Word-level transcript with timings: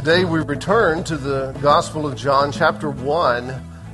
Today 0.00 0.24
we 0.24 0.40
return 0.40 1.04
to 1.04 1.18
the 1.18 1.52
Gospel 1.60 2.06
of 2.06 2.16
John, 2.16 2.52
chapter 2.52 2.88
1, 2.88 3.50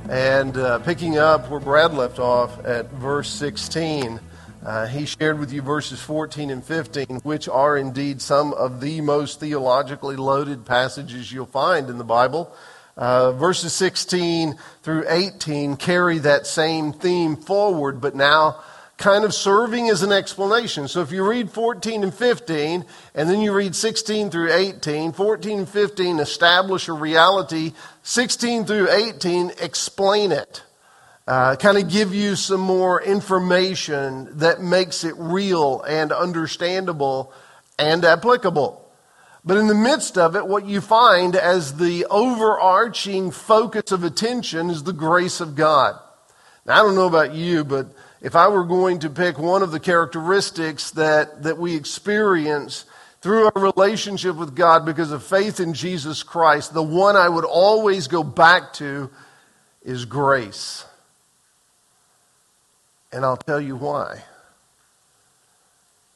and 0.09 0.55
uh, 0.55 0.79
picking 0.79 1.17
up 1.17 1.49
where 1.49 1.59
Brad 1.59 1.93
left 1.93 2.17
off 2.17 2.63
at 2.63 2.89
verse 2.93 3.29
16. 3.29 4.17
Uh, 4.65 4.87
he 4.87 5.05
shared 5.05 5.37
with 5.37 5.51
you 5.51 5.61
verses 5.61 5.99
14 5.99 6.49
and 6.49 6.63
15, 6.63 7.19
which 7.23 7.49
are 7.49 7.75
indeed 7.75 8.21
some 8.21 8.53
of 8.53 8.79
the 8.79 9.01
most 9.01 9.41
theologically 9.41 10.15
loaded 10.15 10.65
passages 10.65 11.29
you'll 11.29 11.45
find 11.45 11.89
in 11.89 11.97
the 11.97 12.05
Bible. 12.05 12.55
Uh, 12.95 13.33
verses 13.33 13.73
16 13.73 14.55
through 14.83 15.03
18 15.09 15.75
carry 15.75 16.19
that 16.19 16.47
same 16.47 16.93
theme 16.93 17.35
forward, 17.35 17.99
but 17.99 18.15
now 18.15 18.63
kind 18.97 19.23
of 19.23 19.33
serving 19.33 19.89
as 19.89 20.01
an 20.01 20.11
explanation. 20.11 20.87
So 20.87 21.01
if 21.01 21.11
you 21.11 21.27
read 21.27 21.51
14 21.51 22.03
and 22.03 22.13
15, 22.13 22.85
and 23.13 23.29
then 23.29 23.41
you 23.41 23.53
read 23.53 23.75
16 23.75 24.31
through 24.31 24.51
18, 24.51 25.11
14 25.11 25.59
and 25.59 25.69
15 25.69 26.19
establish 26.19 26.87
a 26.87 26.93
reality, 26.93 27.73
16 28.01 28.65
through 28.65 28.89
18 28.89 29.51
explain 29.61 30.31
it. 30.31 30.63
Uh, 31.27 31.55
kind 31.57 31.77
of 31.77 31.89
give 31.89 32.13
you 32.13 32.35
some 32.35 32.61
more 32.61 33.01
information 33.01 34.29
that 34.37 34.61
makes 34.61 35.03
it 35.03 35.13
real 35.17 35.81
and 35.81 36.11
understandable 36.11 37.33
and 37.77 38.03
applicable. 38.05 38.83
But 39.43 39.57
in 39.57 39.67
the 39.67 39.75
midst 39.75 40.17
of 40.17 40.35
it, 40.35 40.47
what 40.47 40.65
you 40.65 40.81
find 40.81 41.35
as 41.35 41.75
the 41.75 42.05
overarching 42.05 43.31
focus 43.31 43.91
of 43.91 44.03
attention 44.03 44.69
is 44.69 44.83
the 44.83 44.93
grace 44.93 45.39
of 45.39 45.55
God. 45.55 45.99
Now, 46.65 46.79
I 46.79 46.83
don't 46.83 46.95
know 46.95 47.07
about 47.07 47.33
you, 47.33 47.63
but 47.63 47.87
if 48.21 48.35
I 48.35 48.47
were 48.47 48.63
going 48.63 48.99
to 48.99 49.09
pick 49.09 49.37
one 49.37 49.61
of 49.61 49.71
the 49.71 49.79
characteristics 49.79 50.91
that, 50.91 51.43
that 51.43 51.57
we 51.57 51.75
experience 51.75 52.85
through 53.21 53.45
our 53.45 53.61
relationship 53.61 54.35
with 54.35 54.55
God 54.55 54.85
because 54.85 55.11
of 55.11 55.23
faith 55.23 55.59
in 55.59 55.73
Jesus 55.73 56.23
Christ, 56.23 56.73
the 56.73 56.83
one 56.83 57.15
I 57.15 57.29
would 57.29 57.45
always 57.45 58.07
go 58.07 58.23
back 58.23 58.73
to 58.73 59.09
is 59.83 60.05
grace. 60.05 60.85
And 63.11 63.23
I'll 63.23 63.37
tell 63.37 63.61
you 63.61 63.75
why. 63.75 64.23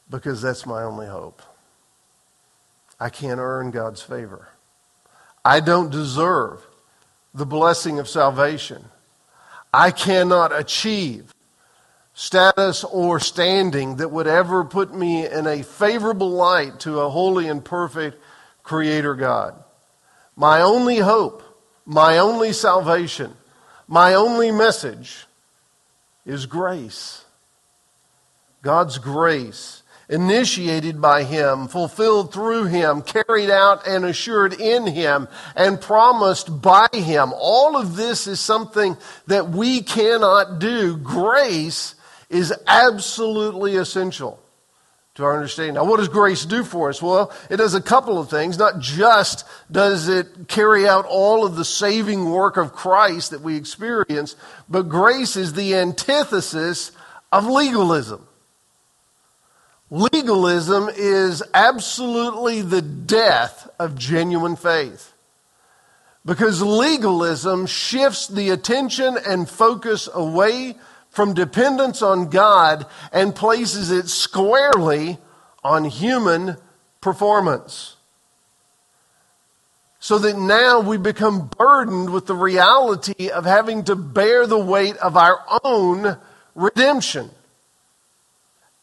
Because 0.10 0.42
that's 0.42 0.66
my 0.66 0.84
only 0.84 1.08
hope. 1.08 1.42
I 3.00 3.10
can't 3.10 3.40
earn 3.40 3.72
God's 3.72 4.02
favor. 4.02 4.50
I 5.44 5.60
don't 5.60 5.90
deserve 5.90 6.66
the 7.34 7.46
blessing 7.46 7.98
of 7.98 8.08
salvation. 8.08 8.86
I 9.74 9.92
cannot 9.92 10.58
achieve 10.58 11.34
status 12.14 12.84
or 12.84 13.20
standing 13.20 13.98
that 13.98 14.12
would 14.12 14.28
ever 14.28 14.64
put 14.64 14.94
me 14.94 15.26
in 15.26 15.48
a 15.48 15.64
favorable 15.64 16.30
light 16.30 16.80
to 16.81 17.00
a 17.00 17.09
holy 17.09 17.48
and 17.48 17.64
perfect 17.64 18.17
Creator 18.64 19.16
God. 19.16 19.56
My 20.36 20.62
only 20.62 20.98
hope, 20.98 21.44
my 21.86 22.17
only 22.17 22.54
salvation, 22.54 23.34
my 23.88 24.14
only 24.14 24.52
message 24.52 25.26
is 26.26 26.45
grace. 26.45 27.26
God's 28.62 29.00
grace, 29.00 29.82
initiated 30.08 31.02
by 31.02 31.23
Him, 31.23 31.67
fulfilled 31.67 32.32
through 32.32 32.66
Him, 32.66 33.02
carried 33.02 33.50
out 33.50 33.88
and 33.88 34.06
assured 34.06 34.54
in 34.54 34.86
Him, 34.86 35.28
and 35.56 35.82
promised 35.82 36.62
by 36.62 36.88
Him. 36.94 37.34
All 37.36 37.76
of 37.76 37.95
this 37.95 38.28
is 38.28 38.39
something 38.39 38.98
that 39.28 39.50
we 39.50 39.82
cannot 39.82 40.59
do. 40.59 40.95
Grace 40.98 41.95
is 42.32 42.54
absolutely 42.66 43.76
essential 43.76 44.39
to 45.16 45.26
our 45.26 45.36
understanding. 45.36 45.76
Now, 45.76 45.83
what 45.83 45.98
does 45.98 46.08
grace 46.08 46.45
do 46.45 46.64
for 46.64 46.89
us? 46.89 47.02
Well, 47.02 47.32
it 47.50 47.58
does 47.58 47.73
a 47.73 47.82
couple 47.82 48.17
of 48.17 48.30
things. 48.30 48.58
Not 48.58 48.80
just 48.80 49.45
does 49.70 50.08
it 50.08 50.48
carry 50.48 50.88
out 50.88 51.05
all 51.05 51.45
of 51.45 51.55
the 51.55 51.66
saving 51.66 52.30
work 52.30 52.55
of 52.55 52.72
Christ 52.73 53.32
that 53.32 53.42
we 53.42 53.58
experience, 53.58 54.36
but 54.70 54.83
grace 54.83 55.36
is 55.36 55.54
the 55.54 55.76
antithesis 55.76 56.92
of 57.32 57.45
legalism. 57.45 58.26
Legalism 59.89 60.89
is 60.95 61.44
absolutely 61.54 62.61
the 62.61 62.82
death 62.82 63.70
of 63.78 63.98
genuine 63.98 64.55
faith. 64.55 65.11
Because 66.23 66.61
legalism 66.61 67.66
shifts 67.66 68.28
the 68.28 68.52
attention 68.52 69.17
and 69.28 69.50
focus 69.50 70.08
away 70.14 70.76
from 71.11 71.33
dependence 71.33 72.02
on 72.02 72.30
God 72.30 72.86
and 73.11 73.36
places 73.36 73.92
it 73.92 74.08
squarely 74.08 75.20
on 75.64 75.86
human 75.86 76.58
performance. 77.02 77.98
So 79.99 80.17
that 80.17 80.38
now 80.38 80.80
we 80.80 80.98
become 80.98 81.52
burdened 81.55 82.11
with 82.11 82.26
the 82.26 82.33
reality 82.33 83.30
of 83.30 83.45
having 83.45 83.83
to 83.83 83.95
bear 83.95 84.48
the 84.48 84.58
weight 84.58 84.98
of 84.98 85.16
our 85.16 85.39
own 85.64 86.17
redemption. 86.55 87.30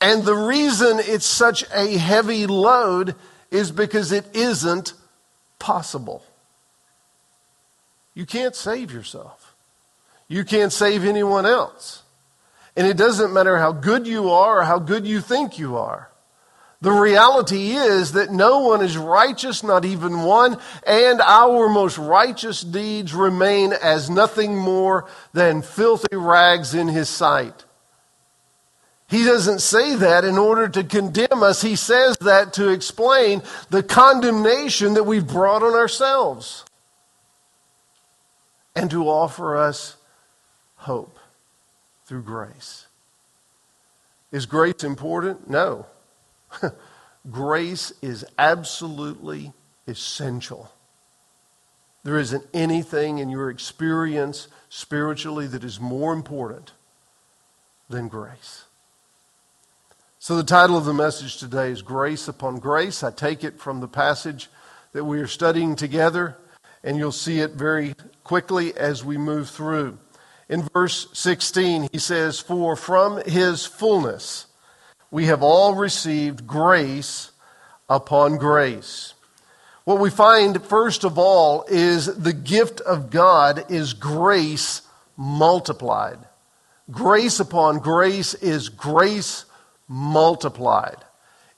And 0.00 0.22
the 0.22 0.36
reason 0.36 1.00
it's 1.00 1.26
such 1.26 1.64
a 1.74 1.96
heavy 1.96 2.46
load 2.46 3.16
is 3.50 3.72
because 3.72 4.12
it 4.12 4.26
isn't 4.36 4.92
possible. 5.58 6.22
You 8.14 8.26
can't 8.26 8.54
save 8.54 8.92
yourself. 8.92 9.54
You 10.28 10.44
can't 10.44 10.72
save 10.72 11.04
anyone 11.04 11.46
else. 11.46 12.02
And 12.78 12.86
it 12.86 12.96
doesn't 12.96 13.32
matter 13.32 13.58
how 13.58 13.72
good 13.72 14.06
you 14.06 14.30
are 14.30 14.60
or 14.60 14.62
how 14.62 14.78
good 14.78 15.04
you 15.04 15.20
think 15.20 15.58
you 15.58 15.76
are. 15.76 16.12
The 16.80 16.92
reality 16.92 17.72
is 17.72 18.12
that 18.12 18.30
no 18.30 18.60
one 18.60 18.82
is 18.82 18.96
righteous, 18.96 19.64
not 19.64 19.84
even 19.84 20.22
one, 20.22 20.58
and 20.86 21.20
our 21.20 21.68
most 21.68 21.98
righteous 21.98 22.60
deeds 22.60 23.12
remain 23.12 23.72
as 23.72 24.08
nothing 24.08 24.56
more 24.56 25.08
than 25.32 25.62
filthy 25.62 26.14
rags 26.14 26.72
in 26.72 26.86
his 26.86 27.08
sight. 27.08 27.64
He 29.08 29.24
doesn't 29.24 29.58
say 29.58 29.96
that 29.96 30.24
in 30.24 30.38
order 30.38 30.68
to 30.68 30.84
condemn 30.84 31.42
us. 31.42 31.62
He 31.62 31.74
says 31.74 32.16
that 32.18 32.52
to 32.52 32.68
explain 32.68 33.42
the 33.70 33.82
condemnation 33.82 34.94
that 34.94 35.02
we've 35.02 35.26
brought 35.26 35.64
on 35.64 35.74
ourselves 35.74 36.64
and 38.76 38.88
to 38.92 39.08
offer 39.08 39.56
us 39.56 39.96
hope 40.76 41.17
through 42.08 42.22
grace. 42.22 42.86
Is 44.32 44.46
grace 44.46 44.82
important? 44.82 45.48
No. 45.48 45.84
grace 47.30 47.92
is 48.00 48.24
absolutely 48.38 49.52
essential. 49.86 50.72
There 52.04 52.18
isn't 52.18 52.46
anything 52.54 53.18
in 53.18 53.28
your 53.28 53.50
experience 53.50 54.48
spiritually 54.70 55.46
that 55.48 55.62
is 55.62 55.78
more 55.78 56.14
important 56.14 56.72
than 57.90 58.08
grace. 58.08 58.64
So, 60.18 60.34
the 60.34 60.42
title 60.42 60.78
of 60.78 60.86
the 60.86 60.94
message 60.94 61.36
today 61.36 61.70
is 61.70 61.82
Grace 61.82 62.26
Upon 62.26 62.58
Grace. 62.58 63.02
I 63.02 63.10
take 63.10 63.44
it 63.44 63.60
from 63.60 63.80
the 63.80 63.88
passage 63.88 64.48
that 64.92 65.04
we 65.04 65.20
are 65.20 65.26
studying 65.26 65.76
together, 65.76 66.38
and 66.82 66.96
you'll 66.96 67.12
see 67.12 67.40
it 67.40 67.52
very 67.52 67.94
quickly 68.24 68.74
as 68.74 69.04
we 69.04 69.18
move 69.18 69.50
through. 69.50 69.98
In 70.48 70.62
verse 70.72 71.08
16, 71.12 71.88
he 71.92 71.98
says, 71.98 72.40
For 72.40 72.74
from 72.74 73.22
his 73.24 73.66
fullness 73.66 74.46
we 75.10 75.26
have 75.26 75.42
all 75.42 75.74
received 75.74 76.46
grace 76.46 77.32
upon 77.88 78.36
grace. 78.38 79.14
What 79.84 80.00
we 80.00 80.10
find, 80.10 80.62
first 80.64 81.04
of 81.04 81.18
all, 81.18 81.64
is 81.68 82.06
the 82.06 82.32
gift 82.32 82.80
of 82.82 83.10
God 83.10 83.70
is 83.70 83.94
grace 83.94 84.82
multiplied. 85.16 86.18
Grace 86.90 87.40
upon 87.40 87.78
grace 87.78 88.34
is 88.34 88.68
grace 88.68 89.44
multiplied. 89.88 90.96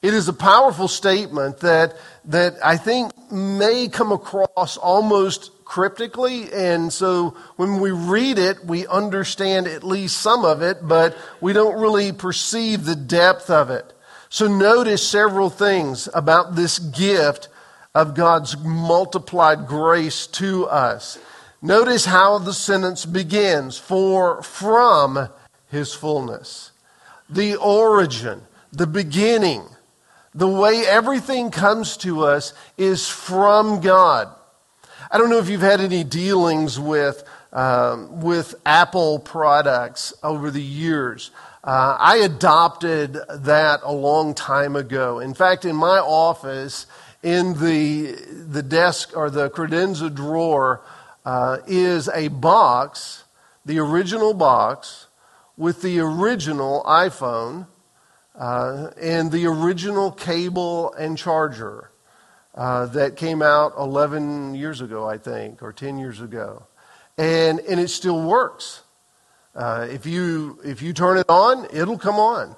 It 0.03 0.15
is 0.15 0.29
a 0.29 0.33
powerful 0.33 0.89
statement 0.89 1.59
that, 1.59 1.97
that 2.25 2.55
I 2.65 2.77
think 2.77 3.13
may 3.31 3.89
come 3.89 4.13
across 4.13 4.77
almost 4.77 5.51
cryptically, 5.71 6.53
and 6.53 6.93
so 6.93 7.37
when 7.55 7.79
we 7.79 7.93
read 7.93 8.41
it, 8.41 8.65
we 8.65 8.89
understand 8.89 9.69
at 9.69 9.85
least 9.85 10.17
some 10.17 10.45
of 10.45 10.63
it, 10.63 10.79
but 10.83 11.17
we 11.41 11.53
don't 11.53 11.81
really 11.81 12.11
perceive 12.11 12.85
the 12.85 12.97
depth 12.97 13.49
of 13.49 13.71
it. 13.71 13.93
So 14.29 14.49
notice 14.49 15.07
several 15.07 15.49
things 15.49 16.09
about 16.13 16.57
this 16.57 16.81
gift 16.81 17.47
of 17.95 18.17
God's 18.17 18.59
multiplied 18.59 19.69
grace 19.69 20.27
to 20.43 20.67
us. 20.67 21.21
Notice 21.63 22.05
how 22.05 22.39
the 22.39 22.53
sentence 22.53 23.07
begins 23.07 23.79
for 23.79 24.43
from 24.43 25.29
his 25.71 25.95
fullness. 25.95 26.73
The 27.29 27.55
origin, 27.55 28.43
the 28.73 28.89
beginning, 28.89 29.63
the 30.35 30.49
way 30.49 30.83
everything 30.85 31.53
comes 31.53 31.97
to 31.99 32.25
us 32.25 32.55
is 32.77 33.09
from 33.09 33.81
God. 33.81 34.35
I 35.13 35.19
don't 35.19 35.29
know 35.29 35.39
if 35.39 35.49
you've 35.49 35.61
had 35.61 35.81
any 35.81 36.05
dealings 36.05 36.79
with, 36.79 37.25
um, 37.53 38.21
with 38.21 38.55
Apple 38.65 39.19
products 39.19 40.15
over 40.23 40.53
the 40.53 40.63
years. 40.63 41.33
Uh, 41.65 41.97
I 41.99 42.19
adopted 42.19 43.19
that 43.29 43.81
a 43.83 43.93
long 43.93 44.35
time 44.35 44.77
ago. 44.77 45.19
In 45.19 45.35
fact, 45.35 45.65
in 45.65 45.75
my 45.75 45.99
office 45.99 46.87
in 47.25 47.55
the, 47.55 48.13
the 48.49 48.63
desk 48.63 49.17
or 49.17 49.31
the 49.31 49.51
credenza 49.51 50.15
drawer 50.15 50.81
uh, 51.25 51.59
is 51.67 52.09
a 52.11 52.29
box, 52.29 53.25
the 53.67 53.81
original 53.81 54.33
box, 54.33 55.09
with 55.57 55.83
the 55.83 55.99
original 55.99 56.85
iPhone 56.85 57.67
uh, 58.37 58.91
and 58.97 59.33
the 59.33 59.45
original 59.45 60.13
cable 60.13 60.95
and 60.95 61.19
charger 61.19 61.90
uh, 62.61 62.85
that 62.85 63.17
came 63.17 63.41
out 63.41 63.73
11 63.79 64.55
years 64.55 64.83
ago, 64.83 65.09
I 65.09 65.17
think, 65.17 65.63
or 65.63 65.73
10 65.73 65.99
years 65.99 66.21
ago. 66.21 66.67
And, 67.17 67.59
and 67.61 67.81
it 67.81 67.89
still 67.89 68.23
works. 68.23 68.83
Uh, 69.55 69.87
if, 69.91 70.05
you, 70.05 70.61
if 70.63 70.83
you 70.83 70.93
turn 70.93 71.17
it 71.17 71.25
on, 71.31 71.67
it'll 71.73 71.97
come 71.97 72.17
on. 72.17 72.55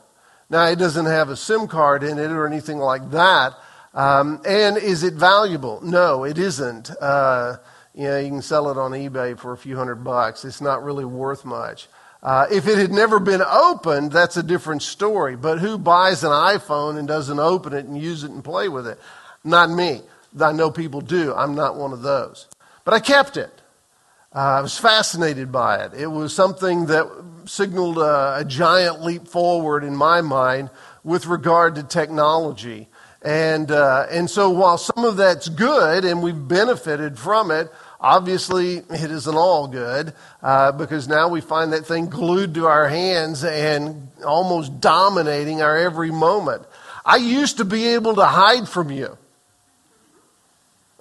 Now, 0.50 0.64
it 0.64 0.80
doesn't 0.80 1.06
have 1.06 1.28
a 1.28 1.36
SIM 1.36 1.68
card 1.68 2.02
in 2.02 2.18
it 2.18 2.32
or 2.32 2.48
anything 2.48 2.78
like 2.78 3.12
that. 3.12 3.54
Um, 3.94 4.42
and 4.44 4.76
is 4.76 5.04
it 5.04 5.14
valuable? 5.14 5.80
No, 5.84 6.24
it 6.24 6.36
isn't. 6.36 6.90
Uh, 7.00 7.58
you 7.94 8.08
know, 8.08 8.18
you 8.18 8.28
can 8.28 8.42
sell 8.42 8.70
it 8.70 8.76
on 8.76 8.90
eBay 8.90 9.38
for 9.38 9.52
a 9.52 9.56
few 9.56 9.76
hundred 9.76 10.02
bucks. 10.02 10.44
It's 10.44 10.60
not 10.60 10.82
really 10.82 11.04
worth 11.04 11.44
much. 11.44 11.86
Uh, 12.24 12.46
if 12.50 12.66
it 12.66 12.76
had 12.76 12.90
never 12.90 13.20
been 13.20 13.42
opened, 13.42 14.10
that's 14.10 14.36
a 14.36 14.42
different 14.42 14.82
story. 14.82 15.36
But 15.36 15.60
who 15.60 15.78
buys 15.78 16.24
an 16.24 16.30
iPhone 16.30 16.98
and 16.98 17.06
doesn't 17.06 17.38
open 17.38 17.72
it 17.72 17.84
and 17.84 17.96
use 17.96 18.24
it 18.24 18.32
and 18.32 18.42
play 18.42 18.68
with 18.68 18.88
it? 18.88 18.98
Not 19.44 19.70
me. 19.70 20.00
I 20.40 20.52
know 20.52 20.70
people 20.70 21.00
do. 21.00 21.34
I'm 21.34 21.54
not 21.54 21.76
one 21.76 21.92
of 21.92 22.02
those. 22.02 22.48
But 22.84 22.94
I 22.94 23.00
kept 23.00 23.36
it. 23.36 23.50
Uh, 24.34 24.38
I 24.38 24.60
was 24.62 24.78
fascinated 24.78 25.52
by 25.52 25.84
it. 25.84 25.92
It 25.94 26.06
was 26.06 26.34
something 26.34 26.86
that 26.86 27.06
signaled 27.44 27.98
a, 27.98 28.38
a 28.38 28.44
giant 28.46 29.02
leap 29.02 29.28
forward 29.28 29.84
in 29.84 29.94
my 29.94 30.22
mind 30.22 30.70
with 31.04 31.26
regard 31.26 31.74
to 31.74 31.82
technology. 31.82 32.88
And, 33.20 33.70
uh, 33.70 34.06
and 34.10 34.28
so 34.30 34.50
while 34.50 34.78
some 34.78 35.04
of 35.04 35.16
that's 35.16 35.48
good 35.48 36.04
and 36.04 36.22
we've 36.22 36.48
benefited 36.48 37.18
from 37.18 37.50
it, 37.50 37.70
obviously 38.00 38.78
it 38.78 39.10
isn't 39.10 39.36
all 39.36 39.68
good 39.68 40.12
uh, 40.42 40.72
because 40.72 41.06
now 41.08 41.28
we 41.28 41.40
find 41.40 41.72
that 41.72 41.86
thing 41.86 42.06
glued 42.06 42.54
to 42.54 42.66
our 42.66 42.88
hands 42.88 43.44
and 43.44 44.08
almost 44.24 44.80
dominating 44.80 45.62
our 45.62 45.76
every 45.76 46.10
moment. 46.10 46.62
I 47.04 47.16
used 47.16 47.58
to 47.58 47.64
be 47.64 47.88
able 47.88 48.14
to 48.16 48.24
hide 48.24 48.68
from 48.68 48.90
you, 48.90 49.16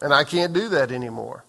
and 0.01 0.13
I 0.13 0.24
can't 0.24 0.53
do 0.53 0.69
that 0.69 0.92
anymore. 0.92 1.45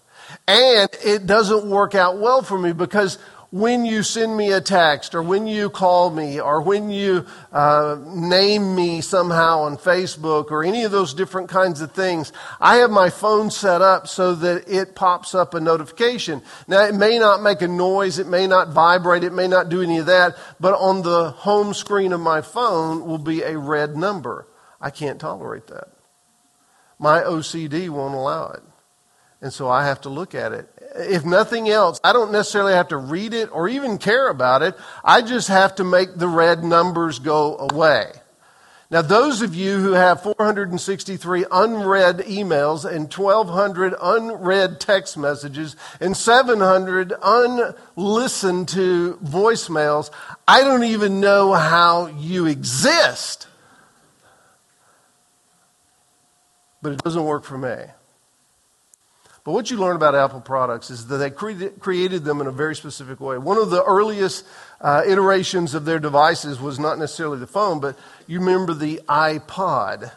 And 0.47 0.89
it 1.05 1.27
doesn't 1.27 1.69
work 1.69 1.95
out 1.95 2.19
well 2.19 2.43
for 2.43 2.59
me 2.59 2.73
because 2.73 3.19
when 3.53 3.85
you 3.85 4.03
send 4.03 4.35
me 4.35 4.51
a 4.51 4.63
text 4.63 5.15
or 5.15 5.23
when 5.23 5.47
you 5.47 5.69
call 5.69 6.09
me 6.09 6.41
or 6.41 6.63
when 6.63 6.91
you 6.91 7.27
uh, 7.53 7.99
name 8.07 8.75
me 8.75 9.03
somehow 9.03 9.61
on 9.61 9.77
Facebook 9.77 10.51
or 10.51 10.65
any 10.65 10.85
of 10.85 10.91
those 10.91 11.13
different 11.13 11.51
kinds 11.51 11.83
of 11.83 11.93
things, 11.93 12.33
I 12.59 12.77
have 12.77 12.91
my 12.91 13.11
phone 13.11 13.51
set 13.51 13.83
up 13.83 14.09
so 14.09 14.35
that 14.37 14.69
it 14.69 14.95
pops 14.95 15.35
up 15.35 15.53
a 15.53 15.61
notification. 15.61 16.41
Now, 16.67 16.85
it 16.87 16.95
may 16.95 17.19
not 17.19 17.43
make 17.43 17.61
a 17.61 17.69
noise, 17.69 18.19
it 18.19 18.27
may 18.27 18.47
not 18.47 18.69
vibrate, 18.69 19.23
it 19.23 19.35
may 19.35 19.49
not 19.49 19.69
do 19.69 19.83
any 19.83 19.99
of 19.99 20.07
that, 20.07 20.39
but 20.59 20.73
on 20.73 21.03
the 21.03 21.31
home 21.33 21.75
screen 21.75 22.15
of 22.15 22.21
my 22.21 22.41
phone 22.41 23.05
will 23.05 23.19
be 23.19 23.43
a 23.43 23.59
red 23.59 23.99
number. 23.99 24.49
I 24.81 24.89
can't 24.89 25.21
tolerate 25.21 25.67
that. 25.67 25.89
My 27.03 27.23
OCD 27.23 27.91
won't 27.91 28.15
allow 28.15 28.51
it. 28.51 28.63
And 29.41 29.53
so 29.53 29.69
I 29.69 29.85
have 29.87 30.03
to 30.03 30.09
look 30.09 30.37
at 30.37 30.53
it. 30.53 30.69
If 30.95 31.25
nothing 31.25 31.69
else, 31.69 31.99
I 32.05 32.13
don't 32.13 32.31
necessarily 32.31 32.75
have 32.75 32.89
to 32.89 32.97
read 32.97 33.35
it 33.35 33.51
or 33.53 33.69
even 33.69 33.99
care 33.99 34.29
about 34.29 34.63
it. 34.63 34.77
I 35.03 35.21
just 35.21 35.49
have 35.49 35.75
to 35.75 35.85
make 35.85 36.15
the 36.15 36.29
red 36.29 36.63
numbers 36.63 37.19
go 37.19 37.59
away. 37.59 38.13
Now, 38.89 39.03
those 39.03 39.43
of 39.43 39.53
you 39.53 39.81
who 39.81 39.93
have 39.93 40.23
463 40.23 41.47
unread 41.51 42.19
emails 42.19 42.85
and 42.85 43.13
1,200 43.13 43.95
unread 44.01 44.79
text 44.79 45.19
messages 45.19 45.75
and 45.99 46.17
700 46.17 47.15
unlistened 47.21 48.69
to 48.69 49.19
voicemails, 49.25 50.11
I 50.47 50.63
don't 50.63 50.85
even 50.85 51.19
know 51.19 51.53
how 51.55 52.07
you 52.07 52.47
exist. 52.47 53.49
But 56.83 56.93
it 56.93 57.03
doesn't 57.03 57.25
work 57.25 57.45
for 57.45 57.57
me. 57.57 57.77
But 59.45 59.53
what 59.53 59.71
you 59.71 59.77
learn 59.77 59.97
about 59.97 60.15
Apple 60.15 60.41
products 60.41 60.89
is 60.91 61.09
that 61.09 61.17
they 61.17 61.31
cre- 61.31 61.69
created 61.81 62.23
them 62.23 62.41
in 62.41 62.47
a 62.47 62.53
very 62.53 62.77
specific 62.77 63.21
way. 63.21 63.39
One 63.39 63.59
of 63.59 63.71
the 63.71 63.83
earliest 63.83 64.45
uh, 64.81 65.03
iterations 65.05 65.75
of 65.75 65.85
their 65.85 65.99
devices 65.99 66.61
was 66.61 66.79
not 66.79 66.99
necessarily 66.99 67.41
the 67.41 67.49
phone, 67.49 67.81
but 67.81 67.99
you 68.29 68.39
remember 68.39 68.73
the 68.73 69.01
iPod. 69.09 70.13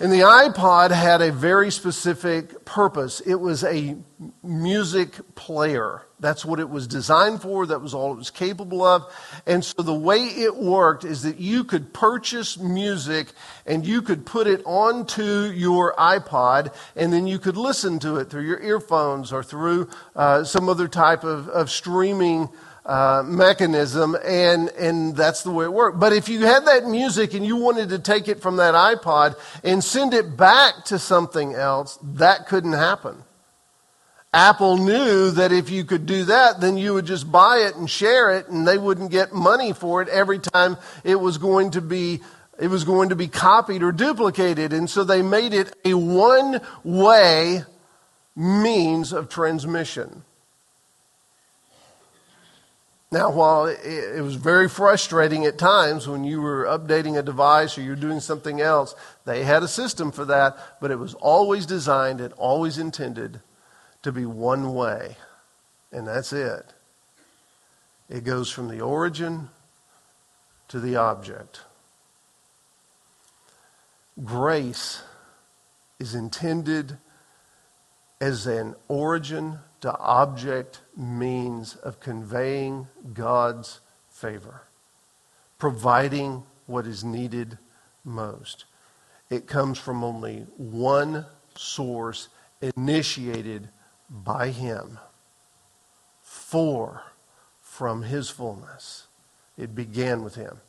And 0.00 0.10
the 0.10 0.20
iPod 0.20 0.92
had 0.92 1.20
a 1.20 1.30
very 1.30 1.70
specific 1.70 2.64
purpose. 2.64 3.20
It 3.20 3.34
was 3.34 3.62
a 3.64 3.98
music 4.42 5.34
player. 5.34 6.06
That's 6.18 6.42
what 6.42 6.58
it 6.58 6.70
was 6.70 6.86
designed 6.86 7.42
for. 7.42 7.66
That 7.66 7.82
was 7.82 7.92
all 7.92 8.10
it 8.12 8.16
was 8.16 8.30
capable 8.30 8.82
of. 8.82 9.12
And 9.46 9.62
so 9.62 9.82
the 9.82 9.94
way 9.94 10.20
it 10.22 10.56
worked 10.56 11.04
is 11.04 11.22
that 11.24 11.38
you 11.38 11.64
could 11.64 11.92
purchase 11.92 12.58
music 12.58 13.32
and 13.66 13.86
you 13.86 14.00
could 14.00 14.24
put 14.24 14.46
it 14.46 14.62
onto 14.64 15.22
your 15.22 15.94
iPod 15.96 16.74
and 16.96 17.12
then 17.12 17.26
you 17.26 17.38
could 17.38 17.58
listen 17.58 17.98
to 17.98 18.16
it 18.16 18.30
through 18.30 18.46
your 18.46 18.60
earphones 18.60 19.34
or 19.34 19.42
through 19.42 19.90
uh, 20.16 20.44
some 20.44 20.70
other 20.70 20.88
type 20.88 21.24
of, 21.24 21.46
of 21.50 21.70
streaming 21.70 22.48
uh, 22.90 23.22
mechanism, 23.24 24.16
and, 24.24 24.68
and 24.70 25.14
that's 25.14 25.44
the 25.44 25.50
way 25.52 25.64
it 25.64 25.72
worked. 25.72 26.00
But 26.00 26.12
if 26.12 26.28
you 26.28 26.40
had 26.40 26.66
that 26.66 26.86
music 26.86 27.34
and 27.34 27.46
you 27.46 27.54
wanted 27.54 27.90
to 27.90 28.00
take 28.00 28.26
it 28.26 28.42
from 28.42 28.56
that 28.56 28.74
iPod 28.74 29.36
and 29.62 29.84
send 29.84 30.12
it 30.12 30.36
back 30.36 30.86
to 30.86 30.98
something 30.98 31.54
else, 31.54 32.00
that 32.02 32.48
couldn't 32.48 32.72
happen. 32.72 33.22
Apple 34.32 34.76
knew 34.76 35.30
that 35.30 35.52
if 35.52 35.70
you 35.70 35.84
could 35.84 36.04
do 36.04 36.24
that, 36.24 36.60
then 36.60 36.76
you 36.76 36.92
would 36.94 37.06
just 37.06 37.30
buy 37.30 37.58
it 37.58 37.76
and 37.76 37.88
share 37.88 38.36
it, 38.36 38.48
and 38.48 38.66
they 38.66 38.76
wouldn't 38.76 39.12
get 39.12 39.32
money 39.32 39.72
for 39.72 40.02
it 40.02 40.08
every 40.08 40.40
time 40.40 40.76
it 41.04 41.20
was 41.20 41.38
going 41.38 41.70
to 41.70 41.80
be 41.80 42.20
it 42.58 42.66
was 42.66 42.82
going 42.82 43.10
to 43.10 43.16
be 43.16 43.28
copied 43.28 43.84
or 43.84 43.92
duplicated. 43.92 44.72
And 44.72 44.90
so 44.90 45.04
they 45.04 45.22
made 45.22 45.54
it 45.54 45.74
a 45.84 45.94
one 45.94 46.60
way 46.82 47.62
means 48.34 49.12
of 49.12 49.28
transmission. 49.28 50.24
Now, 53.12 53.30
while 53.30 53.66
it, 53.66 54.22
was 54.22 54.36
very 54.36 54.68
frustrating 54.68 55.44
at 55.44 55.58
times 55.58 56.06
when 56.06 56.22
you 56.22 56.40
were 56.40 56.64
updating 56.64 57.18
a 57.18 57.22
device 57.22 57.76
or 57.76 57.82
you're 57.82 57.96
doing 57.96 58.20
something 58.20 58.60
else, 58.60 58.94
they 59.24 59.42
had 59.42 59.64
a 59.64 59.68
system 59.68 60.12
for 60.12 60.24
that, 60.26 60.56
but 60.80 60.92
it 60.92 60.98
was 60.98 61.14
always 61.14 61.66
designed 61.66 62.20
and 62.20 62.32
always 62.34 62.78
intended 62.78 63.40
to 64.02 64.12
be 64.12 64.26
one 64.26 64.74
way. 64.74 65.16
And 65.90 66.06
that's 66.06 66.32
it. 66.32 66.72
It 68.08 68.22
goes 68.22 68.48
from 68.48 68.68
the 68.68 68.80
origin 68.80 69.50
to 70.68 70.78
the 70.78 70.94
object. 70.94 71.62
Grace 74.22 75.02
is 75.98 76.14
intended 76.14 76.96
as 78.20 78.46
an 78.46 78.76
origin 78.86 79.58
to 79.80 79.96
object 79.98 80.82
means 80.96 81.76
of 81.76 82.00
conveying 82.00 82.88
God's 83.12 83.80
favor, 84.08 84.62
providing 85.58 86.44
what 86.66 86.86
is 86.86 87.02
needed 87.02 87.58
most. 88.04 88.66
It 89.30 89.46
comes 89.46 89.78
from 89.78 90.04
only 90.04 90.46
one 90.56 91.24
source 91.54 92.28
initiated 92.60 93.68
by 94.08 94.48
Him, 94.48 94.98
for 96.20 97.02
from 97.60 98.02
His 98.02 98.28
fullness. 98.28 99.06
It 99.56 99.74
began 99.74 100.22
with 100.22 100.34
Him. 100.34 100.60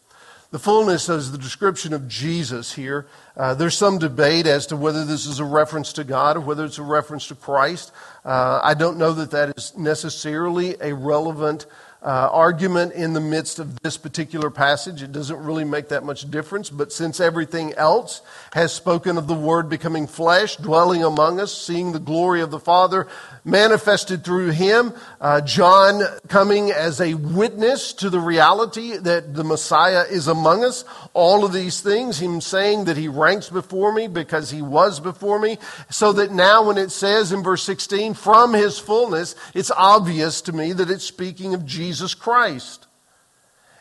The 0.52 0.60
fullness 0.60 1.08
is 1.08 1.32
the 1.32 1.38
description 1.38 1.94
of 1.94 2.10
Jesus 2.10 2.74
here. 2.74 3.08
Uh, 3.38 3.54
there's 3.54 3.78
some 3.78 4.00
debate 4.00 4.46
as 4.46 4.68
to 4.68 4.76
whether 4.76 5.06
this 5.06 5.26
is 5.26 5.40
a 5.40 5.46
reference 5.46 5.94
to 5.94 6.04
God 6.04 6.36
or 6.36 6.42
whether 6.42 6.66
it's 6.66 6.78
a 6.78 6.84
reference 6.84 7.26
to 7.28 7.36
Christ. 7.36 7.94
Uh, 8.26 8.60
I 8.62 8.74
don't 8.74 8.98
know 8.98 9.14
that 9.14 9.32
that 9.32 9.58
is 9.58 9.78
necessarily 9.78 10.76
a 10.82 10.94
relevant 10.94 11.68
uh, 12.04 12.30
argument 12.32 12.94
in 12.94 13.14
the 13.14 13.22
midst 13.22 13.60
of 13.60 13.80
this 13.82 13.96
particular 13.96 14.50
passage. 14.50 15.04
It 15.04 15.12
doesn't 15.12 15.38
really 15.38 15.64
make 15.64 15.90
that 15.90 16.04
much 16.04 16.30
difference, 16.32 16.72
but 16.72 16.92
since 16.92 17.20
everything 17.20 17.74
else 17.74 18.22
has 18.54 18.74
spoken 18.74 19.18
of 19.18 19.28
the 19.28 19.36
Word 19.36 19.70
becoming 19.70 20.08
flesh, 20.08 20.56
dwelling 20.56 21.04
among 21.04 21.40
us, 21.40 21.56
seeing 21.56 21.92
the 21.92 22.00
glory 22.00 22.42
of 22.42 22.50
the 22.50 22.60
Father 22.60 23.08
manifested 23.46 24.24
through 24.24 24.50
Him, 24.50 24.94
uh, 25.20 25.42
John 25.42 26.02
coming 26.28 26.72
as 26.72 27.00
a 27.00 27.14
witness 27.14 27.94
to 27.94 28.10
the 28.10 28.20
reality 28.20 28.98
that 28.98 29.36
the 29.36 29.44
Messiah 29.44 30.06
is 30.10 30.28
among 30.28 30.64
us, 30.64 30.84
all 31.14 31.46
of 31.46 31.54
these 31.54 31.82
things, 31.82 32.20
Him 32.20 32.42
saying 32.42 32.86
that 32.86 32.98
He 32.98 33.10
ranks 33.10 33.50
before 33.50 33.92
me 33.92 34.08
because 34.08 34.50
He 34.50 34.64
was 34.64 35.00
before 35.00 35.38
me, 35.38 35.60
so 35.92 36.14
that 36.14 36.32
now 36.32 36.66
when 36.66 36.80
it 36.80 36.90
says 36.90 37.32
in 37.32 37.44
verse 37.44 37.64
16, 37.64 38.16
from 38.16 38.54
His 38.54 38.80
fullness, 38.80 39.36
it's 39.54 39.72
obvious 39.72 40.42
to 40.42 40.52
me 40.52 40.74
that 40.74 40.90
it's 40.90 41.06
speaking 41.06 41.54
of 41.54 41.64
Jesus. 41.64 41.91
Jesus 41.92 42.14
Christ. 42.16 42.88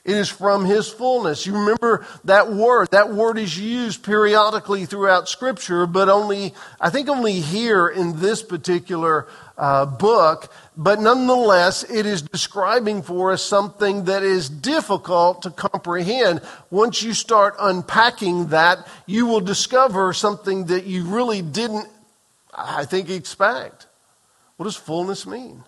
It 0.04 0.16
is 0.16 0.28
from 0.28 0.64
his 0.64 0.88
fullness. 0.88 1.46
You 1.46 1.52
remember 1.52 2.04
that 2.24 2.50
word. 2.50 2.88
That 2.90 3.12
word 3.12 3.38
is 3.38 3.56
used 3.56 4.02
periodically 4.02 4.84
throughout 4.84 5.28
Scripture, 5.28 5.86
but 5.86 6.08
only, 6.08 6.52
I 6.80 6.90
think 6.90 7.08
only 7.08 7.34
here 7.34 7.86
in 7.86 8.18
this 8.18 8.42
particular 8.42 9.28
uh, 9.56 9.86
book. 9.86 10.52
But 10.76 10.98
nonetheless, 10.98 11.88
it 11.88 12.04
is 12.04 12.22
describing 12.22 13.02
for 13.02 13.30
us 13.30 13.44
something 13.44 14.06
that 14.06 14.24
is 14.24 14.50
difficult 14.50 15.42
to 15.42 15.50
comprehend. 15.52 16.40
Once 16.68 17.04
you 17.04 17.14
start 17.14 17.54
unpacking 17.60 18.48
that, 18.48 18.88
you 19.06 19.26
will 19.26 19.40
discover 19.40 20.12
something 20.12 20.64
that 20.66 20.84
you 20.84 21.04
really 21.04 21.42
didn't, 21.42 21.86
I 22.52 22.86
think, 22.86 23.08
expect. 23.08 23.86
What 24.56 24.64
does 24.64 24.74
fullness 24.74 25.28
mean? 25.28 25.62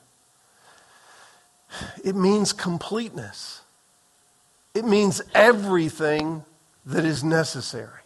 It 2.04 2.16
means 2.16 2.52
completeness. 2.52 3.60
It 4.74 4.84
means 4.84 5.20
everything 5.34 6.44
that 6.86 7.04
is 7.04 7.22
necessary, 7.22 8.00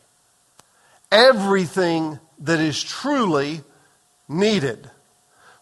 everything 1.11 2.18
that 2.40 2.61
is 2.61 2.82
truly 2.82 3.62
needed. 4.28 4.90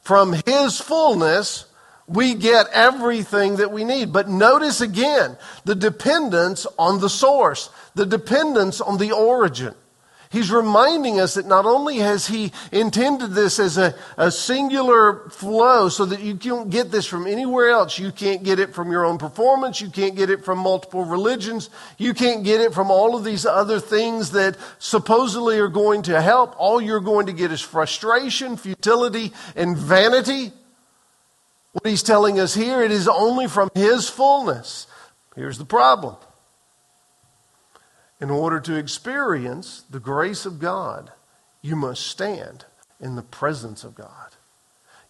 From 0.01 0.35
His 0.47 0.81
fullness, 0.81 1.67
we 2.07 2.35
get 2.35 2.67
everything 2.73 3.57
that 3.57 3.71
we 3.71 3.85
need. 3.85 4.13
But 4.13 4.29
notice 4.29 4.81
again 4.81 5.37
the 5.65 5.75
dependence 5.75 6.67
on 6.79 7.01
the 7.01 7.09
source, 7.09 7.71
the 7.95 8.07
dependence 8.07 8.81
on 8.81 8.99
the 8.99 9.13
origin. 9.13 9.75
He's 10.35 10.51
reminding 10.51 11.21
us 11.21 11.35
that 11.35 11.47
not 11.47 11.65
only 11.65 11.99
has 11.99 12.27
he 12.27 12.51
intended 12.73 13.35
this 13.35 13.61
as 13.61 13.79
a, 13.79 13.95
a 14.17 14.33
singular 14.33 15.31
flow 15.31 15.89
so 15.89 16.05
that 16.07 16.23
you 16.23 16.35
can't 16.35 16.71
get 16.71 16.91
this 16.91 17.07
from 17.07 17.29
anywhere 17.29 17.71
else. 17.71 18.01
You 18.01 18.11
can't 18.11 18.43
get 18.43 18.59
it 18.59 18.75
from 18.75 18.91
your 18.91 19.05
own 19.05 19.17
performance. 19.17 19.81
You 19.81 19.91
can't 19.91 20.17
get 20.17 20.31
it 20.31 20.45
from 20.45 20.59
multiple 20.59 21.05
religions. 21.05 21.71
You 21.99 22.15
can't 22.15 22.43
get 22.43 22.61
it 22.61 22.75
from 22.75 22.91
all 22.91 23.15
of 23.15 23.23
these 23.23 23.47
other 23.47 23.79
things 23.79 24.33
that 24.33 24.57
supposedly 24.81 25.61
are 25.61 25.69
going 25.69 26.03
to 26.03 26.21
help. 26.21 26.57
All 26.59 26.81
you're 26.81 26.99
going 26.99 27.27
to 27.27 27.33
get 27.33 27.53
is 27.53 27.61
frustration, 27.61 28.57
futility, 28.57 29.33
and 29.55 29.79
vanity. 29.79 30.51
What 31.75 31.87
he's 31.87 32.03
telling 32.03 32.41
us 32.41 32.55
here, 32.55 32.83
it 32.83 32.91
is 32.91 33.07
only 33.07 33.47
from 33.47 33.71
his 33.73 34.09
fullness. 34.09 34.89
Here's 35.37 35.59
the 35.59 35.65
problem 35.65 36.17
in 38.25 38.31
order 38.31 38.59
to 38.59 38.75
experience 38.75 39.85
the 39.91 40.01
grace 40.01 40.47
of 40.47 40.59
God, 40.59 41.13
you 41.61 41.77
must 41.77 42.07
stand 42.07 42.65
in 42.99 43.17
the 43.17 43.23
presence 43.23 43.85
of 43.85 43.95
God. 43.95 44.31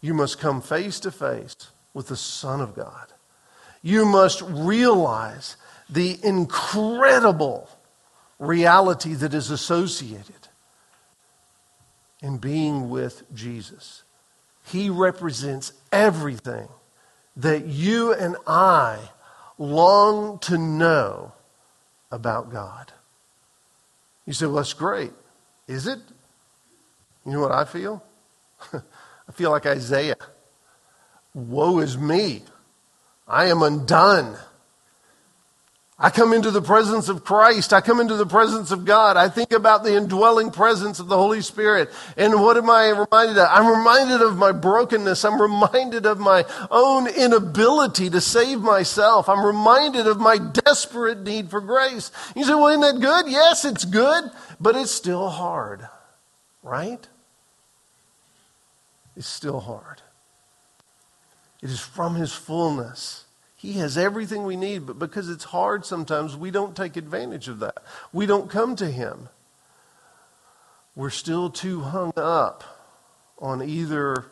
You 0.00 0.14
must 0.14 0.40
come 0.40 0.60
face 0.60 0.98
to 0.98 1.12
face 1.12 1.54
with 1.92 2.08
the 2.08 2.16
Son 2.16 2.60
of 2.60 2.74
God. 2.74 3.12
You 3.82 4.04
must 4.04 4.42
realize 4.42 5.56
the 5.88 6.18
incredible 6.24 7.70
reality 8.40 9.14
that 9.14 9.32
is 9.32 9.48
associated 9.48 10.48
in 12.20 12.38
being 12.38 12.90
with 12.90 13.22
Jesus. 13.32 14.02
He 14.64 14.90
represents 14.90 15.72
everything 15.92 16.66
that 17.36 17.64
you 17.66 18.12
and 18.12 18.34
I 18.44 18.98
long 19.56 20.40
to 20.40 20.58
know 20.58 21.32
about 22.10 22.50
God. 22.50 22.90
You 24.26 24.32
say, 24.32 24.46
well, 24.46 24.56
that's 24.56 24.72
great. 24.72 25.12
Is 25.66 25.86
it? 25.86 25.98
You 27.26 27.32
know 27.32 27.40
what 27.40 27.52
I 27.52 27.64
feel? 27.64 28.02
I 28.72 29.32
feel 29.32 29.50
like 29.50 29.66
Isaiah. 29.66 30.16
Woe 31.32 31.80
is 31.80 31.96
me. 31.98 32.42
I 33.26 33.46
am 33.46 33.62
undone. 33.62 34.36
I 35.96 36.10
come 36.10 36.32
into 36.32 36.50
the 36.50 36.60
presence 36.60 37.08
of 37.08 37.24
Christ. 37.24 37.72
I 37.72 37.80
come 37.80 38.00
into 38.00 38.16
the 38.16 38.26
presence 38.26 38.72
of 38.72 38.84
God. 38.84 39.16
I 39.16 39.28
think 39.28 39.52
about 39.52 39.84
the 39.84 39.96
indwelling 39.96 40.50
presence 40.50 40.98
of 40.98 41.06
the 41.06 41.16
Holy 41.16 41.40
Spirit. 41.40 41.88
And 42.16 42.42
what 42.42 42.56
am 42.56 42.68
I 42.68 42.88
reminded 42.88 43.38
of? 43.38 43.48
I'm 43.48 43.78
reminded 43.78 44.20
of 44.20 44.36
my 44.36 44.50
brokenness. 44.50 45.24
I'm 45.24 45.40
reminded 45.40 46.04
of 46.04 46.18
my 46.18 46.46
own 46.68 47.06
inability 47.06 48.10
to 48.10 48.20
save 48.20 48.60
myself. 48.60 49.28
I'm 49.28 49.46
reminded 49.46 50.08
of 50.08 50.18
my 50.18 50.36
desperate 50.36 51.22
need 51.22 51.48
for 51.48 51.60
grace. 51.60 52.10
You 52.34 52.42
say, 52.42 52.54
well, 52.54 52.68
isn't 52.68 52.80
that 52.80 53.00
good? 53.00 53.30
Yes, 53.30 53.64
it's 53.64 53.84
good, 53.84 54.24
but 54.58 54.74
it's 54.74 54.90
still 54.90 55.28
hard, 55.28 55.88
right? 56.64 57.06
It's 59.16 59.28
still 59.28 59.60
hard. 59.60 60.02
It 61.62 61.70
is 61.70 61.78
from 61.78 62.16
His 62.16 62.32
fullness 62.32 63.23
he 63.64 63.72
has 63.78 63.96
everything 63.96 64.44
we 64.44 64.56
need, 64.56 64.84
but 64.84 64.98
because 64.98 65.30
it's 65.30 65.44
hard 65.44 65.86
sometimes, 65.86 66.36
we 66.36 66.50
don't 66.50 66.76
take 66.76 66.98
advantage 66.98 67.48
of 67.48 67.60
that. 67.60 67.82
We 68.12 68.26
don't 68.26 68.50
come 68.50 68.76
to 68.76 68.90
Him. 68.90 69.30
We're 70.94 71.08
still 71.08 71.48
too 71.48 71.80
hung 71.80 72.12
up 72.14 72.62
on 73.38 73.62
either 73.62 74.26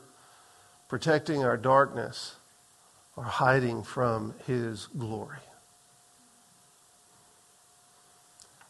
protecting 0.91 1.43
our 1.43 1.57
darkness 1.57 2.35
or 3.17 3.25
hiding 3.25 3.85
from 3.85 4.35
His 4.47 4.89
glory. 4.99 5.39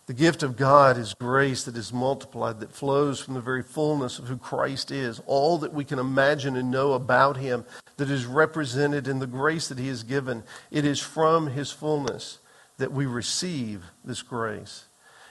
The 0.06 0.14
gift 0.14 0.42
of 0.42 0.56
God 0.56 0.98
is 0.98 1.14
grace 1.14 1.62
that 1.64 1.76
is 1.76 1.92
multiplied, 1.92 2.60
that 2.60 2.72
flows 2.72 3.20
from 3.20 3.34
the 3.34 3.40
very 3.40 3.62
fullness 3.62 4.18
of 4.18 4.26
who 4.26 4.36
Christ 4.36 4.90
is. 4.90 5.20
All 5.26 5.58
that 5.58 5.72
we 5.72 5.84
can 5.84 6.00
imagine 6.00 6.56
and 6.56 6.70
know 6.70 6.92
about 6.94 7.36
Him 7.36 7.64
that 7.96 8.10
is 8.10 8.26
represented 8.26 9.06
in 9.06 9.20
the 9.20 9.28
grace 9.28 9.68
that 9.68 9.78
He 9.78 9.88
has 9.88 10.02
given. 10.02 10.42
It 10.72 10.84
is 10.84 10.98
from 10.98 11.48
His 11.48 11.70
fullness 11.70 12.38
that 12.78 12.92
we 12.92 13.06
receive 13.06 13.84
this 14.04 14.22
grace. 14.22 14.86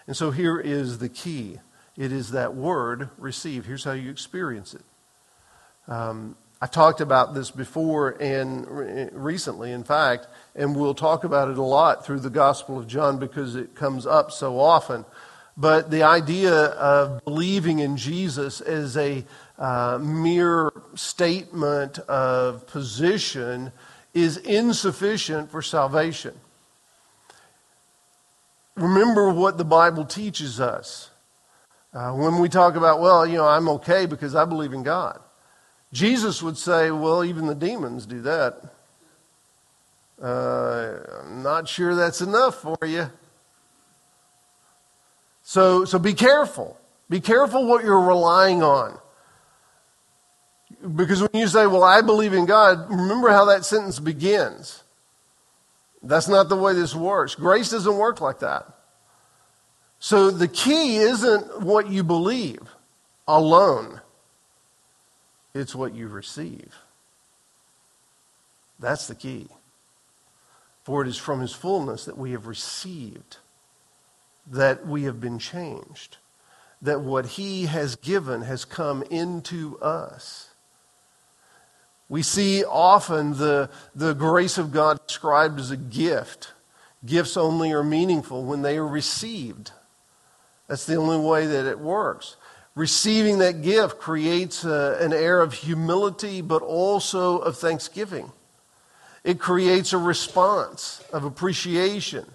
And 0.08 0.16
so 0.16 0.32
here 0.32 0.60
is 0.60 1.00
the 1.00 1.10
key 1.10 1.60
it 1.98 2.12
is 2.12 2.32
that 2.32 2.56
word 2.56 3.10
receive. 3.18 3.66
Here's 3.66 3.84
how 3.84 3.92
you 3.92 4.10
experience 4.10 4.74
it. 4.74 4.82
Um, 5.88 6.38
I 6.63 6.68
talked 6.68 7.01
about 7.01 7.34
this 7.34 7.50
before 7.50 8.12
and 8.22 8.68
recently, 9.13 9.72
in 9.72 9.84
fact, 9.84 10.27
and 10.56 10.75
we'll 10.75 10.94
talk 10.94 11.24
about 11.24 11.50
it 11.50 11.58
a 11.58 11.63
lot 11.63 12.06
through 12.06 12.20
the 12.20 12.30
Gospel 12.30 12.77
of 12.77 12.88
John 12.88 13.18
because 13.18 13.56
it 13.56 13.74
comes 13.74 14.06
up 14.06 14.32
so 14.32 14.60
often. 14.60 15.03
But 15.58 15.89
the 15.89 16.03
idea 16.03 16.53
of 16.53 17.25
believing 17.25 17.80
in 17.80 17.98
Jesus 17.98 18.62
as 18.62 18.96
a 18.96 19.25
uh, 19.58 19.98
mere 20.00 20.72
statement 20.94 21.98
of 22.00 22.68
position 22.68 23.72
is 24.13 24.38
insufficient 24.38 25.50
for 25.50 25.63
salvation. 25.63 26.39
Remember 28.75 29.32
what 29.32 29.58
the 29.58 29.65
Bible 29.65 30.06
teaches 30.06 30.60
us. 30.60 31.10
Uh, 31.91 32.12
when 32.13 32.39
we 32.39 32.50
talk 32.50 32.75
about, 32.75 33.01
well, 33.01 33.25
you 33.25 33.38
know, 33.38 33.48
I'm 33.48 33.68
okay 33.70 34.06
because 34.06 34.36
I 34.36 34.46
believe 34.46 34.74
in 34.74 34.84
God. 34.84 35.20
Jesus 35.93 36.41
would 36.41 36.57
say, 36.57 36.91
well, 36.91 37.24
even 37.24 37.48
the 37.48 37.55
demons 37.55 38.05
do 38.05 38.21
that. 38.21 38.62
Uh, 40.21 40.98
I'm 41.21 41.43
not 41.43 41.67
sure 41.67 41.95
that's 41.95 42.21
enough 42.21 42.62
for 42.62 42.77
you. 42.86 43.10
So, 45.43 45.86
so 45.86 46.00
be 46.00 46.13
careful. 46.13 46.77
Be 47.10 47.19
careful 47.19 47.65
what 47.65 47.83
you're 47.83 48.00
relying 48.00 48.63
on. 48.63 48.98
Because 50.95 51.21
when 51.21 51.29
you 51.33 51.48
say, 51.48 51.67
well, 51.67 51.83
I 51.83 52.01
believe 52.01 52.33
in 52.33 52.45
God, 52.45 52.89
remember 52.89 53.29
how 53.29 53.45
that 53.45 53.65
sentence 53.65 54.00
begins. 54.00 54.83
That's 56.01 56.27
not 56.27 56.50
the 56.50 56.55
way 56.55 56.74
this 56.74 56.95
works. 56.95 57.36
Grace 57.36 57.69
doesn't 57.69 57.98
work 57.98 58.21
like 58.21 58.39
that. 58.39 58.65
So 60.00 60.31
the 60.31 60.48
key 60.48 60.98
isn't 60.98 61.62
what 61.62 61.89
you 61.89 62.03
believe 62.03 62.62
alone. 63.27 64.00
It's 65.53 65.75
what 65.75 65.93
you 65.93 66.08
receive. 66.08 66.74
That's 68.79 69.08
the 69.08 69.15
key. 69.15 69.48
For 70.84 71.03
it 71.03 71.08
is 71.08 71.17
from 71.17 71.41
his 71.41 71.53
fullness 71.53 72.05
that 72.05 72.17
we 72.17 72.31
have 72.31 72.48
received, 72.48 73.38
that 74.48 74.88
we 74.88 75.03
have 75.03 75.22
been 75.22 75.38
changed, 75.38 76.17
that 76.81 77.01
what 77.01 77.25
he 77.25 77.67
has 77.67 77.96
given 77.96 78.41
has 78.41 78.65
come 78.65 79.03
into 79.03 79.79
us. 79.79 80.50
We 82.10 82.24
see 82.24 82.65
often 82.65 83.38
the, 83.38 83.70
the 83.96 84.13
grace 84.13 84.58
of 84.58 84.72
God 84.72 85.00
described 85.08 85.60
as 85.60 85.72
a 85.72 85.77
gift. 85.77 86.51
Gifts 87.05 87.38
only 87.38 87.72
are 87.72 87.84
meaningful 87.84 88.43
when 88.43 88.63
they 88.63 88.77
are 88.77 88.88
received. 88.88 89.72
That's 90.67 90.86
the 90.86 90.96
only 90.96 91.17
way 91.17 91.46
that 91.48 91.65
it 91.65 91.79
works. 91.79 92.36
Receiving 92.74 93.40
that 93.40 93.62
gift 93.62 94.00
creates 94.00 94.63
a, 94.63 94.98
an 95.01 95.12
air 95.12 95.42
of 95.42 95.54
humility, 95.54 96.42
but 96.42 96.62
also 96.62 97.40
of 97.40 97.58
thanksgiving. 97.58 98.32
It 99.24 99.40
creates 99.40 99.94
a 99.94 99.98
response 99.98 101.04
of 101.12 101.25
appreciation. 101.25 102.25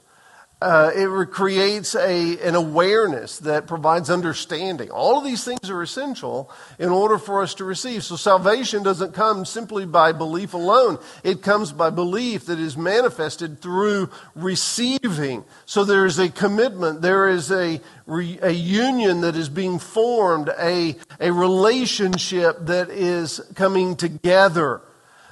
Uh, 0.66 0.90
it 0.96 1.30
creates 1.30 1.94
a, 1.94 2.40
an 2.40 2.56
awareness 2.56 3.38
that 3.38 3.68
provides 3.68 4.10
understanding. 4.10 4.90
All 4.90 5.16
of 5.16 5.24
these 5.24 5.44
things 5.44 5.70
are 5.70 5.80
essential 5.80 6.50
in 6.80 6.88
order 6.88 7.18
for 7.18 7.40
us 7.40 7.54
to 7.54 7.64
receive. 7.64 8.02
So 8.02 8.16
salvation 8.16 8.82
doesn't 8.82 9.14
come 9.14 9.44
simply 9.44 9.86
by 9.86 10.10
belief 10.10 10.54
alone. 10.54 10.98
It 11.22 11.40
comes 11.40 11.70
by 11.70 11.90
belief 11.90 12.46
that 12.46 12.58
is 12.58 12.76
manifested 12.76 13.62
through 13.62 14.10
receiving. 14.34 15.44
So 15.66 15.84
there 15.84 16.04
is 16.04 16.18
a 16.18 16.30
commitment. 16.30 17.00
There 17.00 17.28
is 17.28 17.52
a, 17.52 17.80
a 18.08 18.50
union 18.50 19.20
that 19.20 19.36
is 19.36 19.48
being 19.48 19.78
formed, 19.78 20.48
a, 20.58 20.96
a 21.20 21.30
relationship 21.30 22.56
that 22.62 22.90
is 22.90 23.40
coming 23.54 23.94
together 23.94 24.82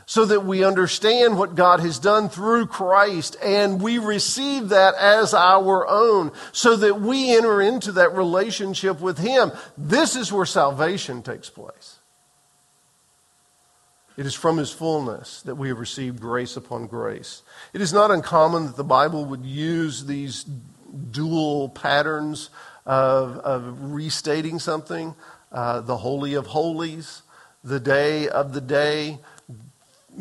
so 0.07 0.25
that 0.25 0.45
we 0.45 0.65
understand 0.65 1.39
what 1.39 1.55
God 1.55 1.81
has 1.81 1.99
done 1.99 2.29
through 2.29 2.67
Christ 2.67 3.37
and 3.43 3.81
we 3.81 3.99
receive 3.99 4.69
that 4.71 4.95
as 4.95 5.35
our 5.35 5.87
own 5.89 6.33
so 6.53 6.77
that 6.77 7.01
we 7.01 7.35
enter 7.37 7.61
into 7.63 7.93
that 7.93 8.15
relationship 8.15 9.01
with 9.01 9.19
Him. 9.19 9.53
This 9.79 10.17
is 10.17 10.33
where 10.33 10.47
salvation 10.47 11.23
takes 11.23 11.49
place. 11.49 11.99
It 14.17 14.27
is 14.27 14.35
from 14.35 14.59
His 14.59 14.71
fullness 14.71 15.43
that 15.43 15.57
we 15.57 15.69
have 15.69 15.79
received 15.79 16.21
grace 16.21 16.57
upon 16.57 16.87
grace. 16.87 17.43
It 17.73 17.81
is 17.81 17.93
not 17.93 18.11
uncommon 18.11 18.67
that 18.67 18.77
the 18.77 18.85
Bible 18.85 19.25
would 19.25 19.45
use 19.45 20.05
these 20.05 20.45
dual 21.11 21.71
patterns 21.71 22.51
of, 22.87 23.39
of 23.39 23.93
restating 23.93 24.59
something 24.59 25.15
uh, 25.51 25.81
the 25.81 25.97
Holy 25.97 26.35
of 26.35 26.49
Holies, 26.49 27.23
the 27.63 27.81
day 27.81 28.29
of 28.29 28.53
the 28.53 28.61
day 28.61 29.19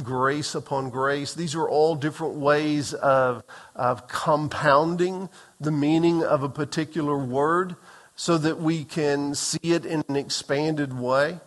grace 0.02 0.56
upon 0.56 0.90
grace. 0.90 1.34
These 1.34 1.56
are 1.56 1.68
all 1.68 1.96
different 1.96 2.36
ways 2.36 2.94
of, 2.94 3.44
of 3.76 4.08
compounding 4.08 5.30
the 5.60 5.72
meaning 5.72 6.24
of 6.24 6.44
a 6.44 6.50
particular 6.50 7.18
word 7.18 7.76
so 8.16 8.38
that 8.38 8.60
we 8.60 8.84
can 8.84 9.36
see 9.36 9.60
it 9.74 9.86
in 9.86 10.04
an 10.08 10.16
expanded 10.16 10.98
way. 10.98 11.40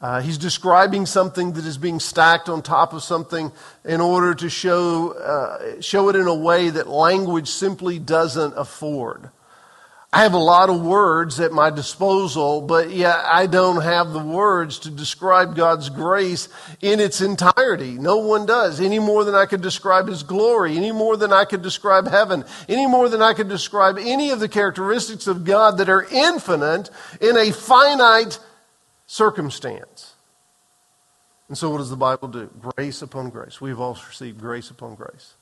Uh, 0.00 0.20
he's 0.20 0.38
describing 0.38 1.06
something 1.06 1.52
that 1.52 1.64
is 1.64 1.78
being 1.78 2.00
stacked 2.00 2.48
on 2.48 2.60
top 2.60 2.92
of 2.92 3.04
something 3.04 3.52
in 3.84 4.00
order 4.00 4.34
to 4.34 4.50
show, 4.50 5.12
uh, 5.12 5.80
show 5.80 6.08
it 6.08 6.16
in 6.16 6.26
a 6.26 6.34
way 6.34 6.70
that 6.70 6.88
language 6.88 7.48
simply 7.48 8.00
doesn't 8.00 8.52
afford. 8.56 9.30
I 10.14 10.24
have 10.24 10.34
a 10.34 10.38
lot 10.38 10.68
of 10.68 10.82
words 10.82 11.40
at 11.40 11.52
my 11.52 11.70
disposal, 11.70 12.60
but 12.60 12.90
yet 12.90 13.16
I 13.24 13.46
don't 13.46 13.80
have 13.80 14.12
the 14.12 14.22
words 14.22 14.80
to 14.80 14.90
describe 14.90 15.56
God's 15.56 15.88
grace 15.88 16.50
in 16.82 17.00
its 17.00 17.22
entirety. 17.22 17.92
No 17.92 18.18
one 18.18 18.44
does, 18.44 18.78
any 18.78 18.98
more 18.98 19.24
than 19.24 19.34
I 19.34 19.46
could 19.46 19.62
describe 19.62 20.08
His 20.08 20.22
glory, 20.22 20.76
any 20.76 20.92
more 20.92 21.16
than 21.16 21.32
I 21.32 21.46
could 21.46 21.62
describe 21.62 22.08
heaven, 22.08 22.44
any 22.68 22.86
more 22.86 23.08
than 23.08 23.22
I 23.22 23.32
could 23.32 23.48
describe 23.48 23.96
any 23.98 24.30
of 24.30 24.38
the 24.38 24.50
characteristics 24.50 25.26
of 25.26 25.44
God 25.44 25.78
that 25.78 25.88
are 25.88 26.06
infinite 26.12 26.90
in 27.18 27.38
a 27.38 27.50
finite 27.50 28.38
circumstance. 29.06 30.12
And 31.48 31.56
so, 31.56 31.70
what 31.70 31.78
does 31.78 31.90
the 31.90 31.96
Bible 31.96 32.28
do? 32.28 32.50
Grace 32.60 33.00
upon 33.00 33.30
grace. 33.30 33.62
We've 33.62 33.80
all 33.80 33.96
received 34.06 34.38
grace 34.38 34.68
upon 34.68 34.94
grace. 34.94 35.36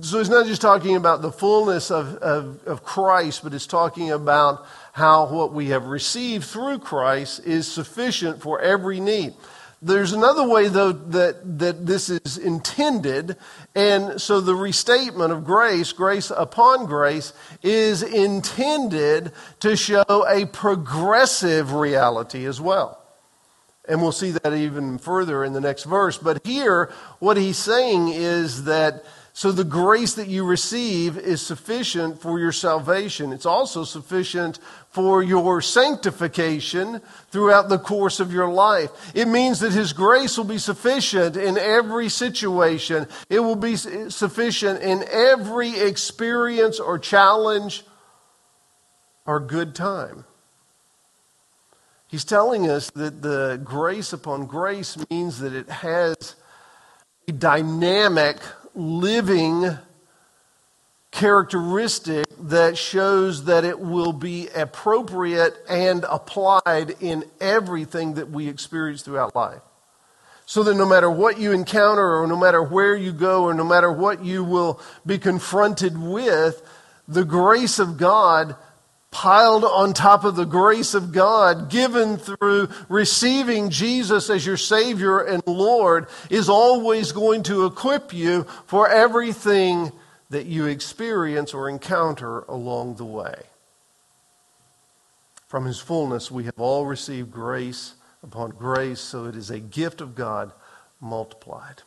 So 0.00 0.18
it's 0.18 0.28
not 0.28 0.46
just 0.46 0.60
talking 0.60 0.96
about 0.96 1.22
the 1.22 1.30
fullness 1.30 1.92
of, 1.92 2.16
of, 2.16 2.66
of, 2.66 2.82
Christ, 2.82 3.44
but 3.44 3.54
it's 3.54 3.68
talking 3.68 4.10
about 4.10 4.66
how 4.92 5.26
what 5.28 5.52
we 5.52 5.68
have 5.68 5.86
received 5.86 6.46
through 6.46 6.80
Christ 6.80 7.46
is 7.46 7.70
sufficient 7.70 8.42
for 8.42 8.60
every 8.60 8.98
need. 8.98 9.34
There's 9.80 10.12
another 10.12 10.48
way, 10.48 10.66
though, 10.66 10.90
that, 10.90 11.60
that 11.60 11.86
this 11.86 12.10
is 12.10 12.38
intended. 12.38 13.36
And 13.76 14.20
so 14.20 14.40
the 14.40 14.56
restatement 14.56 15.30
of 15.30 15.44
grace, 15.44 15.92
grace 15.92 16.32
upon 16.32 16.86
grace, 16.86 17.32
is 17.62 18.02
intended 18.02 19.30
to 19.60 19.76
show 19.76 20.26
a 20.28 20.46
progressive 20.46 21.72
reality 21.72 22.46
as 22.46 22.60
well. 22.60 23.00
And 23.88 24.02
we'll 24.02 24.10
see 24.10 24.32
that 24.32 24.52
even 24.52 24.98
further 24.98 25.44
in 25.44 25.52
the 25.52 25.60
next 25.60 25.84
verse. 25.84 26.18
But 26.18 26.44
here, 26.44 26.90
what 27.20 27.36
he's 27.36 27.56
saying 27.56 28.08
is 28.08 28.64
that 28.64 29.04
so 29.38 29.52
the 29.52 29.62
grace 29.62 30.14
that 30.14 30.26
you 30.26 30.42
receive 30.42 31.16
is 31.16 31.40
sufficient 31.40 32.20
for 32.20 32.40
your 32.40 32.50
salvation. 32.50 33.32
It's 33.32 33.46
also 33.46 33.84
sufficient 33.84 34.58
for 34.90 35.22
your 35.22 35.62
sanctification 35.62 37.00
throughout 37.30 37.68
the 37.68 37.78
course 37.78 38.18
of 38.18 38.32
your 38.32 38.48
life. 38.48 38.90
It 39.14 39.28
means 39.28 39.60
that 39.60 39.70
His 39.70 39.92
grace 39.92 40.36
will 40.36 40.44
be 40.44 40.58
sufficient 40.58 41.36
in 41.36 41.56
every 41.56 42.08
situation. 42.08 43.06
It 43.30 43.38
will 43.38 43.54
be 43.54 43.76
sufficient 43.76 44.82
in 44.82 45.04
every 45.08 45.78
experience 45.78 46.80
or 46.80 46.98
challenge 46.98 47.84
or 49.24 49.38
good 49.38 49.72
time. 49.72 50.24
He's 52.08 52.24
telling 52.24 52.68
us 52.68 52.90
that 52.90 53.22
the 53.22 53.60
grace 53.62 54.12
upon 54.12 54.46
grace 54.46 54.96
means 55.08 55.38
that 55.38 55.52
it 55.52 55.68
has 55.68 56.34
a 57.28 57.32
dynamic 57.32 58.38
living 58.78 59.76
characteristic 61.10 62.26
that 62.38 62.78
shows 62.78 63.46
that 63.46 63.64
it 63.64 63.80
will 63.80 64.12
be 64.12 64.48
appropriate 64.48 65.56
and 65.68 66.04
applied 66.08 66.94
in 67.00 67.24
everything 67.40 68.14
that 68.14 68.30
we 68.30 68.46
experience 68.48 69.02
throughout 69.02 69.34
life. 69.34 69.62
So 70.46 70.62
that 70.62 70.74
no 70.76 70.86
matter 70.86 71.10
what 71.10 71.38
you 71.38 71.52
encounter, 71.52 72.22
or 72.22 72.26
no 72.26 72.36
matter 72.36 72.62
where 72.62 72.96
you 72.96 73.12
go, 73.12 73.44
or 73.44 73.52
no 73.52 73.64
matter 73.64 73.92
what 73.92 74.24
you 74.24 74.44
will 74.44 74.80
be 75.04 75.18
confronted 75.18 75.98
with, 76.00 76.62
the 77.06 77.24
grace 77.24 77.78
of 77.78 77.98
God 77.98 78.54
piled 79.10 79.64
on 79.64 79.92
top 79.94 80.24
of 80.24 80.36
the 80.36 80.44
grace 80.44 80.94
of 80.94 81.12
God 81.12 81.70
given 81.70 82.18
through 82.18 82.68
receiving 82.88 83.70
Jesus 83.70 84.28
as 84.28 84.44
your 84.44 84.56
Savior 84.56 85.20
and 85.20 85.42
Lord 85.46 86.06
is 86.28 86.48
always 86.48 87.12
going 87.12 87.42
to 87.44 87.64
equip 87.64 88.12
you 88.12 88.44
for 88.66 88.88
everything 88.88 89.92
that 90.30 90.46
you 90.46 90.66
experience 90.66 91.54
or 91.54 91.68
encounter 91.68 92.40
along 92.40 92.96
the 92.96 93.04
way. 93.04 93.42
From 95.46 95.64
His 95.64 95.80
fullness, 95.80 96.30
we 96.30 96.44
have 96.44 96.58
all 96.58 96.84
received 96.84 97.30
grace 97.30 97.94
upon 98.22 98.50
grace, 98.50 99.00
so 99.00 99.24
it 99.24 99.34
is 99.34 99.48
a 99.48 99.58
gift 99.58 100.02
of 100.02 100.14
God 100.14 100.52
multiplied. 101.00 101.82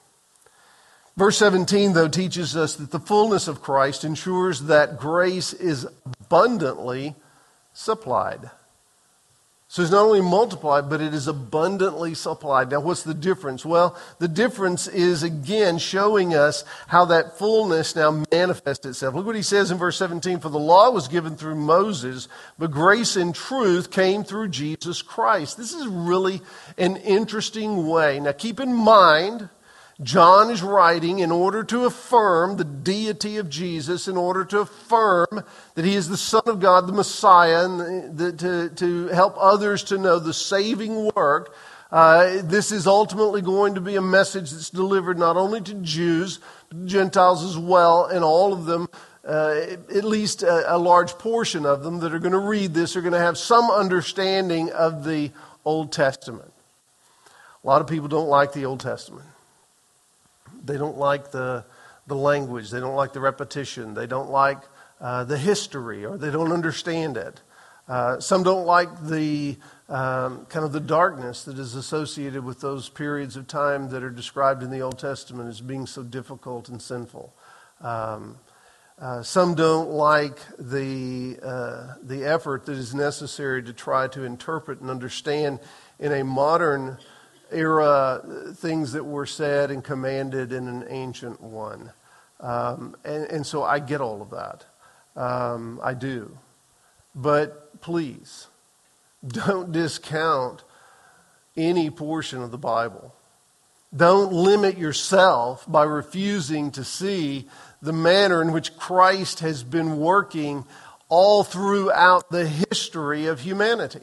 Verse 1.16 1.38
17, 1.38 1.94
though, 1.94 2.08
teaches 2.08 2.56
us 2.56 2.76
that 2.78 2.90
the 2.90 3.00
fullness 3.00 3.48
of 3.48 3.62
Christ 3.62 4.04
ensures 4.04 4.62
that 4.62 4.98
grace 4.98 5.54
is 5.54 5.86
abundantly 6.32 7.16
supplied. 7.74 8.50
So 9.68 9.82
it's 9.82 9.92
not 9.92 10.06
only 10.06 10.22
multiplied, 10.22 10.90
but 10.90 11.00
it 11.00 11.14
is 11.14 11.28
abundantly 11.28 12.14
supplied. 12.14 12.72
Now, 12.72 12.82
what's 12.82 13.04
the 13.04 13.14
difference? 13.14 13.66
Well, 13.66 13.98
the 14.20 14.28
difference 14.28 14.88
is 14.88 15.24
again 15.24 15.78
showing 15.78 16.36
us 16.36 16.66
how 16.88 17.06
that 17.06 17.38
fullness 17.38 17.96
now 17.96 18.24
manifests 18.32 18.86
itself. 18.86 19.16
Look 19.16 19.26
what 19.26 19.36
he 19.36 19.42
says 19.42 19.72
in 19.72 19.78
verse 19.78 19.98
17 19.98 20.40
For 20.40 20.50
the 20.50 20.60
law 20.60 20.92
was 20.92 21.08
given 21.08 21.38
through 21.38 21.56
Moses, 21.56 22.28
but 22.60 22.72
grace 22.72 23.16
and 23.16 23.34
truth 23.34 23.92
came 23.92 24.26
through 24.26 24.50
Jesus 24.50 25.02
Christ. 25.02 25.58
This 25.58 25.74
is 25.74 25.88
really 25.88 26.42
an 26.78 26.98
interesting 26.98 27.88
way. 27.88 28.20
Now, 28.20 28.34
keep 28.34 28.60
in 28.60 28.74
mind, 28.74 29.48
John 30.04 30.50
is 30.50 30.64
writing 30.64 31.20
in 31.20 31.32
order 31.32 31.64
to 31.66 31.86
affirm 31.86 32.58
the 32.58 32.64
deity 32.64 33.38
of 33.38 33.50
Jesus, 33.50 34.08
in 34.08 34.18
order 34.18 34.44
to 34.46 34.62
affirm 34.62 35.44
that 35.76 35.86
he 35.86 35.96
is 35.96 36.10
the 36.10 36.18
Son 36.18 36.42
of 36.48 36.60
God, 36.60 36.88
the 36.88 36.94
Messiah, 36.94 37.66
and 37.66 38.18
the, 38.18 38.32
to, 38.34 38.70
to 38.70 39.08
help 39.10 39.36
others 39.38 39.84
to 39.86 40.00
know 40.00 40.18
the 40.18 40.34
saving 40.34 41.12
work. 41.16 41.54
Uh, 41.92 42.42
this 42.44 42.72
is 42.72 42.88
ultimately 42.88 43.42
going 43.42 43.76
to 43.76 43.82
be 43.82 43.96
a 43.96 44.02
message 44.02 44.50
that's 44.52 44.70
delivered 44.70 45.20
not 45.20 45.38
only 45.38 45.62
to 45.62 45.74
Jews, 45.76 46.40
but 46.70 46.86
Gentiles 46.86 47.44
as 47.44 47.58
well, 47.58 48.06
and 48.06 48.24
all 48.24 48.54
of 48.54 48.66
them, 48.66 48.88
uh, 49.28 49.60
at 49.94 50.04
least 50.04 50.42
a, 50.42 50.76
a 50.76 50.80
large 50.80 51.12
portion 51.14 51.66
of 51.66 51.84
them 51.84 52.00
that 52.00 52.14
are 52.14 52.20
going 52.20 52.32
to 52.32 52.40
read 52.40 52.74
this, 52.74 52.96
are 52.96 53.02
going 53.02 53.14
to 53.14 53.20
have 53.20 53.38
some 53.38 53.70
understanding 53.70 54.72
of 54.72 55.04
the 55.04 55.32
Old 55.64 55.92
Testament. 55.92 56.54
A 57.64 57.68
lot 57.68 57.82
of 57.82 57.88
people 57.88 58.08
don't 58.08 58.30
like 58.30 58.54
the 58.54 58.66
Old 58.66 58.80
Testament. 58.80 59.28
They 60.64 60.78
don't 60.78 60.98
like 60.98 61.32
the, 61.32 61.66
the 62.08 62.16
language. 62.16 62.72
They 62.72 62.80
don't 62.80 62.96
like 62.96 63.14
the 63.14 63.20
repetition. 63.20 63.94
They 63.94 64.08
don't 64.08 64.30
like 64.30 64.60
uh, 65.00 65.24
the 65.24 65.38
history 65.38 66.06
or 66.06 66.18
they 66.18 66.32
don't 66.32 66.52
understand 66.52 67.18
it. 67.18 67.42
Uh, 67.88 68.20
some 68.20 68.44
don't 68.44 68.66
like 68.66 69.08
the 69.08 69.58
um, 69.90 70.46
kind 70.46 70.64
of 70.64 70.72
the 70.72 70.80
darkness 70.80 71.44
that 71.44 71.60
is 71.60 71.76
associated 71.76 72.46
with 72.46 72.62
those 72.62 72.88
periods 72.88 73.36
of 73.36 73.48
time 73.48 73.90
that 73.90 74.04
are 74.04 74.10
described 74.10 74.64
in 74.64 74.72
the 74.72 74.82
Old 74.82 74.98
Testament 74.98 75.50
as 75.50 75.60
being 75.60 75.86
so 75.86 76.04
difficult 76.04 76.70
and 76.70 76.82
sinful. 76.82 77.34
Um, 77.82 78.38
uh, 79.00 79.24
some 79.24 79.56
don't 79.56 79.90
like 79.90 80.40
the, 80.60 81.40
uh, 81.42 81.96
the 82.04 82.24
effort 82.24 82.66
that 82.68 82.78
is 82.78 82.94
necessary 82.94 83.64
to 83.64 83.74
try 83.74 84.08
to 84.10 84.24
interpret 84.24 84.80
and 84.80 84.92
understand 84.92 85.60
in 86.00 86.14
a 86.14 86.24
modern 86.24 86.98
era 87.52 88.22
things 88.56 88.94
that 88.94 89.04
were 89.04 89.26
said 89.26 89.72
and 89.72 89.84
commanded 89.84 90.52
in 90.52 90.68
an 90.68 90.86
ancient 90.90 91.42
one. 91.42 91.92
Um, 92.40 92.96
and, 93.04 93.26
and, 93.26 93.46
so 93.46 93.64
I 93.64 93.80
get 93.80 94.02
all 94.02 94.22
of 94.22 94.32
that. 94.32 94.66
Um, 95.16 95.80
I 95.84 95.94
do. 95.94 96.36
But 97.14 97.82
please, 97.82 98.48
don't 99.28 99.72
discount 99.72 100.64
any 101.56 101.90
portion 101.90 102.42
of 102.42 102.52
the 102.52 102.58
Bible. 102.58 103.14
Don't 103.96 104.32
limit 104.32 104.78
yourself 104.78 105.70
by 105.70 105.84
refusing 105.84 106.72
to 106.72 106.84
see 106.84 107.48
the 107.82 107.94
manner 107.94 108.42
in 108.42 108.54
which 108.54 108.78
Christ 108.78 109.42
has 109.42 109.64
been 109.64 109.98
working 109.98 110.66
all 111.10 111.44
throughout 111.44 112.30
the 112.30 112.48
history 112.48 113.28
of 113.28 113.42
humanity. 113.42 114.02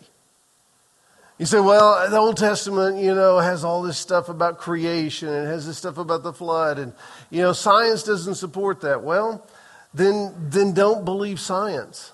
You 1.39 1.47
say, 1.47 1.61
well, 1.61 2.11
the 2.11 2.17
Old 2.17 2.37
Testament, 2.37 2.99
you 2.99 3.15
know, 3.15 3.39
has 3.39 3.63
all 3.63 3.83
this 3.83 3.97
stuff 3.97 4.29
about 4.29 4.59
creation 4.59 5.29
and 5.29 5.47
has 5.47 5.67
this 5.67 5.79
stuff 5.79 5.97
about 5.97 6.25
the 6.25 6.33
flood, 6.33 6.81
and, 6.81 6.93
you 7.31 7.43
know, 7.43 7.53
science 7.53 8.03
doesn't 8.03 8.35
support 8.35 8.81
that. 8.81 9.05
Well, 9.05 9.47
then, 9.95 10.35
then 10.37 10.75
don't 10.75 11.05
believe 11.05 11.39
science. 11.39 12.13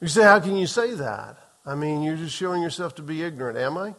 You 0.00 0.08
say, 0.08 0.22
how 0.22 0.40
can 0.40 0.56
you 0.56 0.66
say 0.66 0.94
that? 0.94 1.38
I 1.64 1.74
mean, 1.74 2.02
you're 2.02 2.16
just 2.16 2.34
showing 2.34 2.62
yourself 2.62 2.94
to 2.96 3.02
be 3.02 3.22
ignorant, 3.22 3.58
am 3.58 3.78
I? 3.78 3.94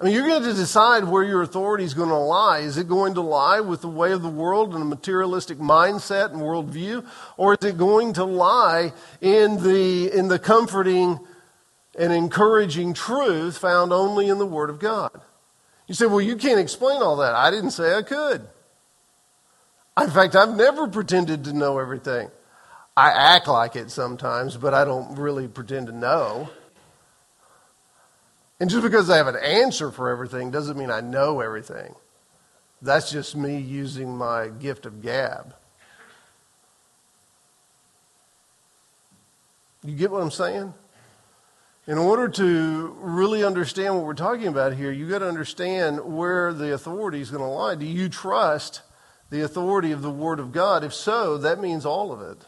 I 0.00 0.04
mean, 0.04 0.14
you're 0.14 0.28
going 0.28 0.44
to 0.44 0.54
decide 0.54 1.04
where 1.04 1.24
your 1.24 1.42
authority 1.42 1.82
is 1.82 1.92
going 1.92 2.10
to 2.10 2.14
lie. 2.14 2.60
Is 2.60 2.76
it 2.76 2.88
going 2.88 3.14
to 3.14 3.20
lie 3.20 3.58
with 3.60 3.80
the 3.80 3.88
way 3.88 4.12
of 4.12 4.22
the 4.22 4.28
world 4.28 4.72
and 4.74 4.82
a 4.82 4.86
materialistic 4.86 5.58
mindset 5.58 6.30
and 6.30 6.40
worldview? 6.40 7.04
Or 7.36 7.54
is 7.54 7.64
it 7.64 7.76
going 7.76 8.12
to 8.12 8.24
lie 8.24 8.92
in 9.20 9.60
the, 9.60 10.12
in 10.12 10.28
the 10.28 10.38
comforting 10.38 11.18
and 11.98 12.12
encouraging 12.12 12.94
truth 12.94 13.58
found 13.58 13.92
only 13.92 14.28
in 14.28 14.38
the 14.38 14.46
Word 14.46 14.70
of 14.70 14.78
God? 14.78 15.20
You 15.88 15.94
say, 15.94 16.06
well, 16.06 16.20
you 16.20 16.36
can't 16.36 16.60
explain 16.60 17.02
all 17.02 17.16
that. 17.16 17.34
I 17.34 17.50
didn't 17.50 17.72
say 17.72 17.94
I 17.94 18.02
could. 18.02 18.46
In 20.00 20.10
fact, 20.10 20.36
I've 20.36 20.54
never 20.54 20.86
pretended 20.86 21.44
to 21.44 21.52
know 21.52 21.80
everything. 21.80 22.30
I 22.96 23.10
act 23.10 23.48
like 23.48 23.74
it 23.74 23.90
sometimes, 23.90 24.56
but 24.56 24.74
I 24.74 24.84
don't 24.84 25.16
really 25.16 25.48
pretend 25.48 25.88
to 25.88 25.92
know. 25.92 26.50
And 28.60 28.68
just 28.68 28.82
because 28.82 29.08
I 29.08 29.16
have 29.16 29.28
an 29.28 29.36
answer 29.36 29.90
for 29.90 30.08
everything 30.08 30.50
doesn't 30.50 30.76
mean 30.76 30.90
I 30.90 31.00
know 31.00 31.40
everything. 31.40 31.94
That's 32.82 33.10
just 33.10 33.36
me 33.36 33.58
using 33.58 34.16
my 34.16 34.48
gift 34.48 34.86
of 34.86 35.02
gab. 35.02 35.54
You 39.84 39.94
get 39.94 40.10
what 40.10 40.22
I'm 40.22 40.30
saying? 40.30 40.74
In 41.86 41.98
order 41.98 42.28
to 42.28 42.96
really 43.00 43.44
understand 43.44 43.94
what 43.94 44.04
we're 44.04 44.14
talking 44.14 44.48
about 44.48 44.74
here, 44.74 44.92
you've 44.92 45.08
got 45.08 45.20
to 45.20 45.28
understand 45.28 46.16
where 46.16 46.52
the 46.52 46.74
authority 46.74 47.20
is 47.20 47.30
going 47.30 47.42
to 47.42 47.48
lie. 47.48 47.76
Do 47.76 47.86
you 47.86 48.08
trust 48.08 48.82
the 49.30 49.40
authority 49.40 49.92
of 49.92 50.02
the 50.02 50.10
Word 50.10 50.40
of 50.40 50.52
God? 50.52 50.84
If 50.84 50.92
so, 50.92 51.38
that 51.38 51.60
means 51.60 51.86
all 51.86 52.12
of 52.12 52.20
it, 52.20 52.44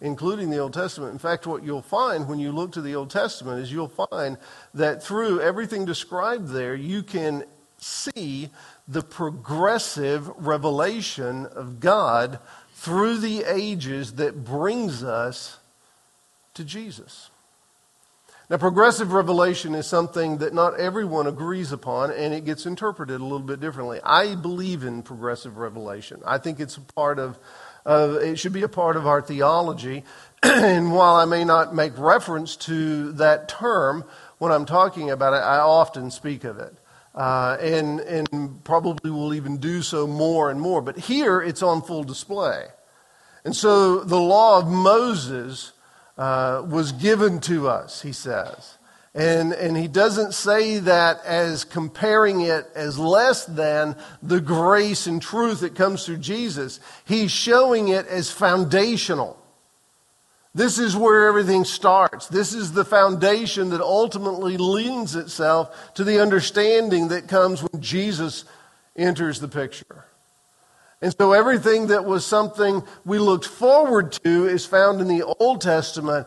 including 0.00 0.50
the 0.50 0.58
Old 0.58 0.74
Testament. 0.74 1.12
In 1.12 1.18
fact, 1.18 1.46
what 1.46 1.62
you'll 1.62 1.82
find 1.82 2.28
when 2.28 2.38
you 2.38 2.52
look 2.52 2.72
to 2.72 2.82
the 2.82 2.94
Old 2.94 3.10
Testament 3.10 3.60
is 3.60 3.72
you'll 3.72 3.88
find 4.10 4.36
that 4.74 5.02
through 5.02 5.40
everything 5.40 5.84
described 5.84 6.48
there, 6.48 6.74
you 6.74 7.02
can 7.02 7.44
see 7.78 8.50
the 8.88 9.02
progressive 9.02 10.28
revelation 10.36 11.46
of 11.46 11.80
God 11.80 12.38
through 12.74 13.18
the 13.18 13.44
ages 13.44 14.14
that 14.14 14.44
brings 14.44 15.02
us 15.02 15.58
to 16.54 16.64
Jesus. 16.64 17.30
Now, 18.48 18.58
progressive 18.58 19.12
revelation 19.12 19.74
is 19.74 19.88
something 19.88 20.38
that 20.38 20.54
not 20.54 20.78
everyone 20.78 21.26
agrees 21.26 21.72
upon, 21.72 22.12
and 22.12 22.32
it 22.32 22.44
gets 22.44 22.64
interpreted 22.64 23.20
a 23.20 23.24
little 23.24 23.40
bit 23.40 23.60
differently. 23.60 23.98
I 24.04 24.36
believe 24.36 24.84
in 24.84 25.02
progressive 25.02 25.56
revelation. 25.56 26.22
I 26.24 26.38
think 26.38 26.60
it's 26.60 26.76
a 26.76 26.80
part 26.80 27.18
of, 27.18 27.40
uh, 27.86 28.18
it 28.20 28.38
should 28.38 28.52
be 28.52 28.62
a 28.62 28.68
part 28.68 28.96
of 28.96 29.06
our 29.06 29.22
theology. 29.22 30.04
and 30.42 30.92
while 30.92 31.14
I 31.14 31.24
may 31.24 31.44
not 31.44 31.74
make 31.74 31.96
reference 31.96 32.56
to 32.56 33.12
that 33.12 33.48
term 33.48 34.04
when 34.38 34.52
I'm 34.52 34.66
talking 34.66 35.10
about 35.10 35.32
it, 35.32 35.44
I 35.44 35.58
often 35.58 36.10
speak 36.10 36.44
of 36.44 36.58
it. 36.58 36.74
Uh, 37.14 37.56
and, 37.60 38.00
and 38.00 38.62
probably 38.62 39.10
will 39.10 39.32
even 39.32 39.56
do 39.56 39.80
so 39.80 40.06
more 40.06 40.50
and 40.50 40.60
more. 40.60 40.82
But 40.82 40.98
here 40.98 41.40
it's 41.40 41.62
on 41.62 41.80
full 41.80 42.04
display. 42.04 42.66
And 43.42 43.56
so 43.56 44.00
the 44.00 44.20
law 44.20 44.58
of 44.58 44.66
Moses 44.66 45.72
uh, 46.18 46.62
was 46.68 46.92
given 46.92 47.40
to 47.40 47.68
us, 47.68 48.02
he 48.02 48.12
says. 48.12 48.75
And, 49.16 49.54
and 49.54 49.74
he 49.74 49.88
doesn't 49.88 50.34
say 50.34 50.78
that 50.80 51.24
as 51.24 51.64
comparing 51.64 52.42
it 52.42 52.68
as 52.74 52.98
less 52.98 53.46
than 53.46 53.96
the 54.22 54.42
grace 54.42 55.06
and 55.06 55.22
truth 55.22 55.60
that 55.60 55.74
comes 55.74 56.04
through 56.04 56.18
Jesus. 56.18 56.80
He's 57.06 57.30
showing 57.30 57.88
it 57.88 58.06
as 58.08 58.30
foundational. 58.30 59.42
This 60.54 60.78
is 60.78 60.94
where 60.94 61.28
everything 61.28 61.64
starts. 61.64 62.26
This 62.26 62.52
is 62.52 62.72
the 62.72 62.84
foundation 62.84 63.70
that 63.70 63.80
ultimately 63.80 64.58
lends 64.58 65.16
itself 65.16 65.94
to 65.94 66.04
the 66.04 66.20
understanding 66.20 67.08
that 67.08 67.26
comes 67.26 67.62
when 67.62 67.80
Jesus 67.80 68.44
enters 68.96 69.40
the 69.40 69.48
picture. 69.48 70.04
And 71.00 71.14
so 71.18 71.32
everything 71.32 71.88
that 71.88 72.04
was 72.04 72.24
something 72.24 72.82
we 73.04 73.18
looked 73.18 73.46
forward 73.46 74.12
to 74.24 74.46
is 74.46 74.66
found 74.66 75.00
in 75.00 75.08
the 75.08 75.22
Old 75.22 75.60
Testament. 75.60 76.26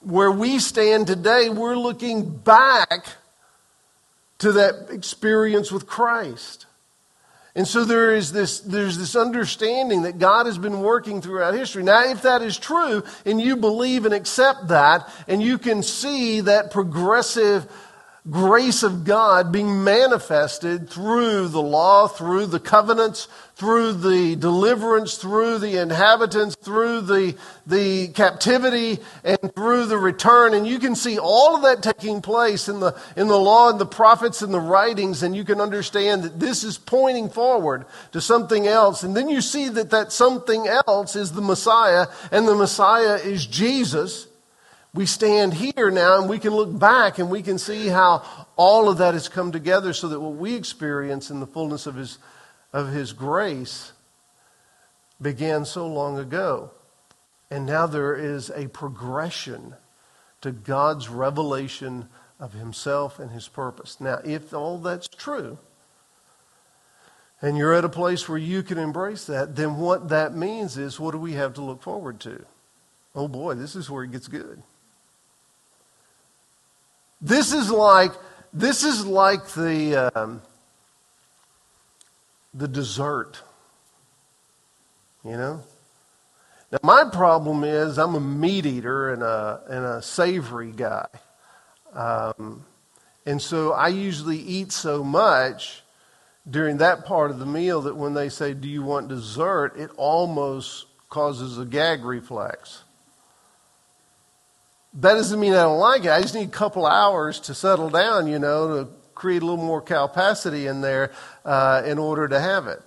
Where 0.00 0.30
we 0.30 0.58
stand 0.58 1.06
today, 1.06 1.48
we're 1.48 1.76
looking 1.76 2.30
back 2.30 3.06
to 4.38 4.52
that 4.52 4.88
experience 4.90 5.72
with 5.72 5.86
Christ. 5.86 6.66
And 7.54 7.66
so 7.66 7.84
there 7.84 8.14
is 8.14 8.30
this, 8.30 8.60
there's 8.60 8.98
this 8.98 9.16
understanding 9.16 10.02
that 10.02 10.18
God 10.18 10.46
has 10.46 10.58
been 10.58 10.80
working 10.80 11.20
throughout 11.20 11.54
history. 11.54 11.82
Now, 11.82 12.08
if 12.08 12.22
that 12.22 12.40
is 12.40 12.56
true, 12.56 13.02
and 13.26 13.40
you 13.40 13.56
believe 13.56 14.04
and 14.04 14.14
accept 14.14 14.68
that, 14.68 15.12
and 15.26 15.42
you 15.42 15.58
can 15.58 15.82
see 15.82 16.40
that 16.42 16.70
progressive 16.70 17.66
grace 18.30 18.84
of 18.84 19.04
God 19.04 19.50
being 19.50 19.82
manifested 19.82 20.88
through 20.88 21.48
the 21.48 21.62
law, 21.62 22.06
through 22.06 22.46
the 22.46 22.60
covenants, 22.60 23.26
through 23.58 23.92
the 23.92 24.36
deliverance, 24.36 25.16
through 25.16 25.58
the 25.58 25.82
inhabitants, 25.82 26.54
through 26.54 27.00
the, 27.00 27.36
the 27.66 28.06
captivity, 28.08 29.00
and 29.24 29.52
through 29.56 29.84
the 29.86 29.98
return. 29.98 30.54
And 30.54 30.64
you 30.64 30.78
can 30.78 30.94
see 30.94 31.18
all 31.18 31.56
of 31.56 31.62
that 31.62 31.82
taking 31.82 32.22
place 32.22 32.68
in 32.68 32.78
the, 32.78 32.96
in 33.16 33.26
the 33.26 33.36
law 33.36 33.68
and 33.68 33.80
the 33.80 33.84
prophets 33.84 34.42
and 34.42 34.54
the 34.54 34.60
writings, 34.60 35.24
and 35.24 35.34
you 35.34 35.44
can 35.44 35.60
understand 35.60 36.22
that 36.22 36.38
this 36.38 36.62
is 36.62 36.78
pointing 36.78 37.28
forward 37.28 37.84
to 38.12 38.20
something 38.20 38.68
else. 38.68 39.02
And 39.02 39.16
then 39.16 39.28
you 39.28 39.40
see 39.40 39.68
that 39.70 39.90
that 39.90 40.12
something 40.12 40.68
else 40.68 41.16
is 41.16 41.32
the 41.32 41.42
Messiah, 41.42 42.06
and 42.30 42.46
the 42.46 42.54
Messiah 42.54 43.16
is 43.16 43.44
Jesus 43.44 44.28
we 44.94 45.04
stand 45.04 45.52
here 45.52 45.90
now 45.90 46.18
and 46.18 46.30
we 46.30 46.38
can 46.38 46.52
look 46.52 46.76
back 46.76 47.18
and 47.18 47.30
we 47.30 47.42
can 47.42 47.58
see 47.58 47.88
how 47.88 48.24
all 48.56 48.88
of 48.88 48.98
that 48.98 49.14
has 49.14 49.28
come 49.28 49.52
together 49.52 49.92
so 49.92 50.08
that 50.08 50.18
what 50.18 50.34
we 50.34 50.54
experience 50.54 51.30
in 51.30 51.40
the 51.40 51.46
fullness 51.46 51.86
of 51.86 51.94
his, 51.94 52.18
of 52.72 52.88
his 52.88 53.12
grace 53.12 53.92
began 55.20 55.64
so 55.64 55.86
long 55.86 56.18
ago. 56.18 56.70
And 57.50 57.64
now 57.66 57.86
there 57.86 58.14
is 58.14 58.50
a 58.50 58.68
progression 58.68 59.74
to 60.40 60.52
God's 60.52 61.08
revelation 61.08 62.08
of 62.38 62.52
himself 62.52 63.18
and 63.18 63.30
his 63.30 63.48
purpose. 63.48 64.00
Now, 64.00 64.20
if 64.24 64.52
all 64.52 64.78
that's 64.78 65.08
true, 65.08 65.58
and 67.40 67.56
you're 67.56 67.74
at 67.74 67.84
a 67.84 67.88
place 67.88 68.28
where 68.28 68.38
you 68.38 68.62
can 68.62 68.78
embrace 68.78 69.24
that, 69.26 69.56
then 69.56 69.76
what 69.76 70.08
that 70.08 70.34
means 70.34 70.76
is 70.76 71.00
what 71.00 71.12
do 71.12 71.18
we 71.18 71.32
have 71.34 71.54
to 71.54 71.62
look 71.62 71.82
forward 71.82 72.20
to? 72.20 72.44
Oh 73.14 73.28
boy, 73.28 73.54
this 73.54 73.74
is 73.74 73.88
where 73.88 74.04
it 74.04 74.12
gets 74.12 74.28
good. 74.28 74.62
This 77.20 77.52
is 77.52 77.70
like, 77.70 78.12
this 78.52 78.84
is 78.84 79.06
like 79.06 79.48
the, 79.48 80.12
um, 80.14 80.42
the 82.54 82.68
dessert. 82.68 83.42
You 85.24 85.32
know? 85.32 85.62
Now, 86.70 86.78
my 86.82 87.04
problem 87.10 87.64
is 87.64 87.98
I'm 87.98 88.14
a 88.14 88.20
meat 88.20 88.66
eater 88.66 89.12
and 89.12 89.22
a, 89.22 89.62
and 89.68 89.84
a 89.84 90.02
savory 90.02 90.72
guy. 90.72 91.06
Um, 91.92 92.64
and 93.24 93.40
so 93.40 93.72
I 93.72 93.88
usually 93.88 94.38
eat 94.38 94.72
so 94.72 95.02
much 95.02 95.82
during 96.48 96.78
that 96.78 97.04
part 97.04 97.30
of 97.30 97.38
the 97.38 97.46
meal 97.46 97.82
that 97.82 97.96
when 97.96 98.14
they 98.14 98.28
say, 98.28 98.54
Do 98.54 98.68
you 98.68 98.82
want 98.82 99.08
dessert? 99.08 99.76
it 99.76 99.90
almost 99.96 100.86
causes 101.08 101.58
a 101.58 101.64
gag 101.64 102.04
reflex. 102.04 102.84
That 104.94 105.14
doesn't 105.14 105.38
mean 105.38 105.52
I 105.52 105.62
don't 105.62 105.78
like 105.78 106.04
it. 106.04 106.10
I 106.10 106.20
just 106.20 106.34
need 106.34 106.48
a 106.48 106.52
couple 106.52 106.86
hours 106.86 107.40
to 107.40 107.54
settle 107.54 107.90
down, 107.90 108.26
you 108.26 108.38
know, 108.38 108.84
to 108.84 108.90
create 109.18 109.42
a 109.42 109.44
little 109.44 109.62
more 109.62 109.82
capacity 109.82 110.66
in 110.66 110.80
there 110.80 111.12
uh, 111.44 111.82
in 111.84 111.98
order 111.98 112.28
to 112.28 112.40
have 112.40 112.66
it. 112.66 112.80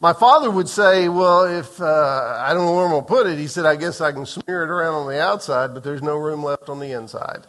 My 0.00 0.12
father 0.12 0.50
would 0.50 0.68
say, 0.68 1.08
Well, 1.08 1.44
if 1.44 1.80
uh, 1.80 2.36
I 2.38 2.52
don't 2.52 2.66
know 2.66 2.74
where 2.74 2.84
I'm 2.86 2.90
going 2.90 3.02
to 3.02 3.08
put 3.08 3.26
it, 3.26 3.38
he 3.38 3.46
said, 3.46 3.66
I 3.66 3.76
guess 3.76 4.00
I 4.00 4.12
can 4.12 4.26
smear 4.26 4.64
it 4.64 4.70
around 4.70 4.94
on 4.94 5.06
the 5.08 5.20
outside, 5.20 5.72
but 5.74 5.84
there's 5.84 6.02
no 6.02 6.16
room 6.16 6.42
left 6.42 6.68
on 6.68 6.80
the 6.80 6.92
inside. 6.92 7.46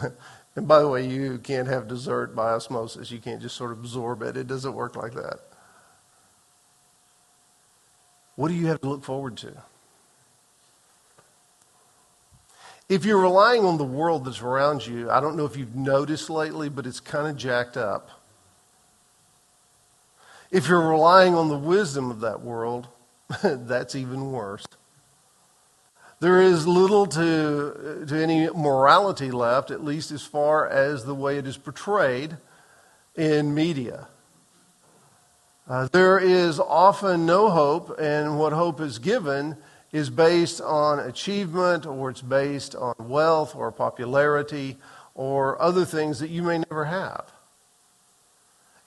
and 0.56 0.68
by 0.68 0.80
the 0.80 0.88
way, 0.88 1.06
you 1.06 1.38
can't 1.38 1.68
have 1.68 1.88
dessert 1.88 2.36
by 2.36 2.52
osmosis. 2.52 3.10
You 3.10 3.18
can't 3.18 3.40
just 3.42 3.56
sort 3.56 3.72
of 3.72 3.78
absorb 3.78 4.22
it, 4.22 4.36
it 4.36 4.46
doesn't 4.46 4.74
work 4.74 4.94
like 4.94 5.14
that. 5.14 5.40
What 8.36 8.48
do 8.48 8.54
you 8.54 8.66
have 8.66 8.82
to 8.82 8.88
look 8.88 9.02
forward 9.02 9.38
to? 9.38 9.54
If 12.88 13.04
you're 13.04 13.20
relying 13.20 13.64
on 13.64 13.78
the 13.78 13.84
world 13.84 14.24
that's 14.24 14.40
around 14.40 14.86
you, 14.86 15.10
I 15.10 15.20
don't 15.20 15.36
know 15.36 15.44
if 15.44 15.56
you've 15.56 15.74
noticed 15.74 16.30
lately, 16.30 16.68
but 16.68 16.86
it's 16.86 17.00
kind 17.00 17.26
of 17.26 17.36
jacked 17.36 17.76
up. 17.76 18.10
If 20.52 20.68
you're 20.68 20.88
relying 20.88 21.34
on 21.34 21.48
the 21.48 21.58
wisdom 21.58 22.12
of 22.12 22.20
that 22.20 22.42
world, 22.42 22.86
that's 23.42 23.96
even 23.96 24.30
worse. 24.30 24.64
There 26.20 26.40
is 26.40 26.66
little 26.66 27.06
to, 27.06 28.04
to 28.06 28.22
any 28.22 28.48
morality 28.50 29.32
left, 29.32 29.72
at 29.72 29.84
least 29.84 30.12
as 30.12 30.22
far 30.22 30.68
as 30.68 31.04
the 31.04 31.14
way 31.14 31.38
it 31.38 31.46
is 31.46 31.56
portrayed 31.56 32.36
in 33.16 33.52
media. 33.52 34.06
Uh, 35.68 35.88
there 35.90 36.18
is 36.20 36.60
often 36.60 37.26
no 37.26 37.50
hope, 37.50 37.98
and 37.98 38.38
what 38.38 38.52
hope 38.52 38.80
is 38.80 39.00
given 39.00 39.56
is 39.96 40.10
based 40.10 40.60
on 40.60 40.98
achievement 40.98 41.86
or 41.86 42.10
it's 42.10 42.20
based 42.20 42.74
on 42.74 42.94
wealth 42.98 43.56
or 43.56 43.72
popularity 43.72 44.76
or 45.14 45.60
other 45.60 45.86
things 45.86 46.18
that 46.18 46.28
you 46.28 46.42
may 46.42 46.58
never 46.58 46.84
have. 46.84 47.32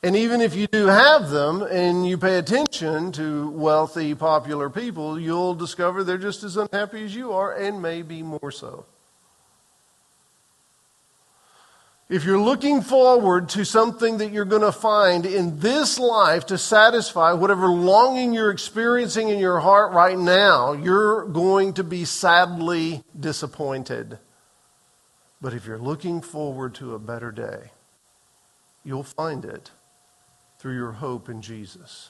And 0.04 0.16
even 0.16 0.40
if 0.40 0.56
you 0.56 0.68
do 0.68 0.86
have 0.86 1.32
them 1.32 1.64
and 1.64 2.08
you 2.08 2.18
pay 2.18 2.38
attention 2.38 3.12
to 3.14 3.50
wealthy, 3.50 4.14
popular 4.14 4.70
people, 4.70 5.20
you'll 5.20 5.56
discover 5.56 6.04
they're 6.04 6.20
just 6.20 6.44
as 6.44 6.56
unhappy 6.58 7.04
as 7.04 7.16
you 7.16 7.34
are 7.34 7.54
and 7.54 7.82
maybe 7.82 8.22
more 8.22 8.52
so. 8.52 8.86
If 12.10 12.24
you're 12.24 12.40
looking 12.40 12.82
forward 12.82 13.50
to 13.50 13.64
something 13.64 14.18
that 14.18 14.32
you're 14.32 14.44
going 14.44 14.64
to 14.64 14.72
find 14.72 15.28
in 15.28 15.60
this 15.60 16.00
life 16.00 16.48
to 16.48 16.58
satisfy 16.58 17.34
whatever 17.34 17.68
longing 17.68 18.34
you're 18.34 18.50
experiencing 18.50 19.30
in 19.30 19.38
your 19.38 19.60
heart 19.60 19.94
right 19.94 20.18
now, 20.18 20.74
you're 20.74 21.26
going 21.26 21.74
to 21.74 21.84
be 21.84 22.06
sadly 22.06 23.04
disappointed. 23.18 24.18
But 25.40 25.54
if 25.54 25.68
you're 25.68 25.78
looking 25.78 26.22
forward 26.22 26.74
to 26.76 26.96
a 26.96 27.00
better 27.00 27.32
day, 27.32 27.70
you'll 28.84 29.04
find 29.04 29.46
it 29.46 29.70
through 30.58 30.78
your 30.78 30.94
hope 30.94 31.30
in 31.30 31.44
Jesus. 31.44 32.10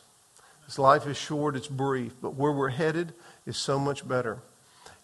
This 0.65 0.79
life 0.79 1.07
is 1.07 1.17
short, 1.17 1.57
it's 1.57 1.67
brief, 1.67 2.13
but 2.21 2.35
where 2.35 2.53
we're 2.53 2.69
headed 2.69 3.13
is 3.45 3.57
so 3.57 3.77
much 3.77 4.07
better. 4.07 4.39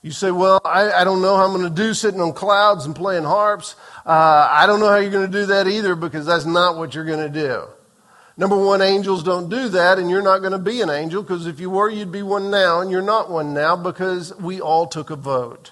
You 0.05 0.11
say, 0.11 0.29
Well, 0.29 0.61
I, 0.63 0.91
I 0.91 1.03
don't 1.03 1.23
know 1.23 1.35
how 1.35 1.45
I'm 1.45 1.51
going 1.51 1.63
to 1.63 1.69
do 1.81 1.95
sitting 1.95 2.21
on 2.21 2.31
clouds 2.33 2.85
and 2.85 2.95
playing 2.95 3.23
harps. 3.23 3.75
Uh, 4.05 4.47
I 4.51 4.67
don't 4.67 4.79
know 4.79 4.87
how 4.87 4.97
you're 4.97 5.09
going 5.09 5.31
to 5.31 5.31
do 5.39 5.47
that 5.47 5.67
either 5.67 5.95
because 5.95 6.27
that's 6.27 6.45
not 6.45 6.77
what 6.77 6.93
you're 6.93 7.05
going 7.05 7.25
to 7.25 7.39
do. 7.41 7.63
Number 8.37 8.55
one, 8.55 8.83
angels 8.83 9.23
don't 9.23 9.49
do 9.49 9.67
that, 9.69 9.97
and 9.97 10.07
you're 10.07 10.21
not 10.21 10.41
going 10.41 10.51
to 10.51 10.59
be 10.59 10.81
an 10.81 10.91
angel 10.91 11.23
because 11.23 11.47
if 11.47 11.59
you 11.59 11.71
were, 11.71 11.89
you'd 11.89 12.11
be 12.11 12.21
one 12.21 12.51
now, 12.51 12.81
and 12.81 12.91
you're 12.91 13.01
not 13.01 13.31
one 13.31 13.55
now 13.55 13.75
because 13.75 14.31
we 14.35 14.61
all 14.61 14.85
took 14.85 15.09
a 15.09 15.15
vote. 15.15 15.71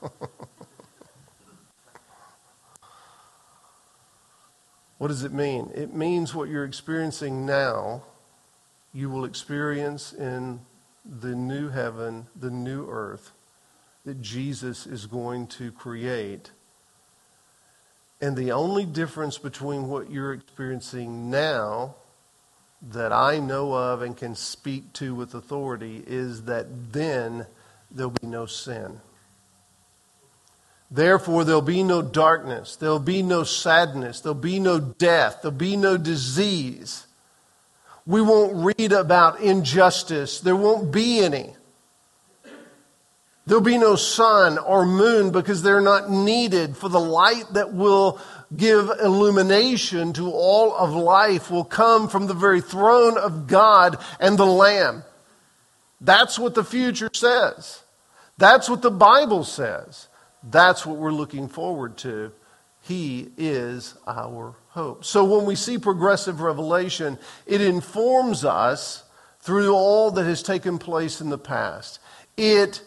what 4.98 5.08
does 5.08 5.24
it 5.24 5.32
mean? 5.32 5.72
It 5.74 5.92
means 5.92 6.36
what 6.36 6.48
you're 6.48 6.64
experiencing 6.64 7.44
now 7.44 8.04
you 8.92 9.08
will 9.08 9.24
experience 9.24 10.12
in 10.12 10.60
the 11.04 11.34
new 11.34 11.68
heaven, 11.68 12.26
the 12.38 12.50
new 12.50 12.88
earth 12.88 13.32
that 14.04 14.20
Jesus 14.20 14.86
is 14.86 15.06
going 15.06 15.46
to 15.46 15.70
create. 15.72 16.50
And 18.20 18.36
the 18.36 18.52
only 18.52 18.84
difference 18.84 19.38
between 19.38 19.88
what 19.88 20.10
you're 20.10 20.32
experiencing 20.32 21.30
now 21.30 21.96
that 22.90 23.12
I 23.12 23.38
know 23.38 23.72
of 23.72 24.02
and 24.02 24.16
can 24.16 24.34
speak 24.34 24.92
to 24.94 25.14
with 25.14 25.34
authority 25.34 26.02
is 26.06 26.44
that 26.44 26.92
then 26.92 27.46
there'll 27.90 28.10
be 28.10 28.26
no 28.26 28.46
sin. 28.46 29.00
Therefore, 30.90 31.44
there'll 31.44 31.62
be 31.62 31.82
no 31.82 32.02
darkness, 32.02 32.76
there'll 32.76 32.98
be 32.98 33.22
no 33.22 33.44
sadness, 33.44 34.20
there'll 34.20 34.34
be 34.34 34.60
no 34.60 34.78
death, 34.78 35.38
there'll 35.42 35.56
be 35.56 35.76
no 35.76 35.96
disease. 35.96 37.06
We 38.06 38.20
won't 38.20 38.76
read 38.76 38.92
about 38.92 39.40
injustice. 39.40 40.40
There 40.40 40.56
won't 40.56 40.92
be 40.92 41.20
any. 41.20 41.54
There'll 43.46 43.62
be 43.62 43.78
no 43.78 43.96
sun 43.96 44.58
or 44.58 44.86
moon 44.86 45.30
because 45.30 45.62
they're 45.62 45.80
not 45.80 46.10
needed 46.10 46.76
for 46.76 46.88
the 46.88 47.00
light 47.00 47.44
that 47.52 47.72
will 47.72 48.20
give 48.56 48.90
illumination 49.02 50.12
to 50.12 50.30
all 50.30 50.74
of 50.76 50.92
life 50.92 51.50
will 51.50 51.64
come 51.64 52.08
from 52.08 52.26
the 52.26 52.34
very 52.34 52.60
throne 52.60 53.18
of 53.18 53.46
God 53.46 53.96
and 54.20 54.38
the 54.38 54.46
Lamb. 54.46 55.02
That's 56.00 56.38
what 56.38 56.54
the 56.54 56.64
future 56.64 57.10
says. 57.12 57.82
That's 58.38 58.68
what 58.68 58.82
the 58.82 58.90
Bible 58.90 59.44
says. 59.44 60.08
That's 60.42 60.84
what 60.84 60.96
we're 60.96 61.12
looking 61.12 61.48
forward 61.48 61.96
to. 61.98 62.32
He 62.80 63.30
is 63.36 63.94
our 64.06 64.54
hope. 64.72 65.04
So 65.04 65.24
when 65.24 65.44
we 65.44 65.54
see 65.54 65.76
progressive 65.76 66.40
revelation, 66.40 67.18
it 67.46 67.60
informs 67.60 68.42
us 68.42 69.04
through 69.40 69.74
all 69.74 70.10
that 70.12 70.24
has 70.24 70.42
taken 70.42 70.78
place 70.78 71.20
in 71.20 71.28
the 71.28 71.38
past. 71.38 71.98
It 72.38 72.82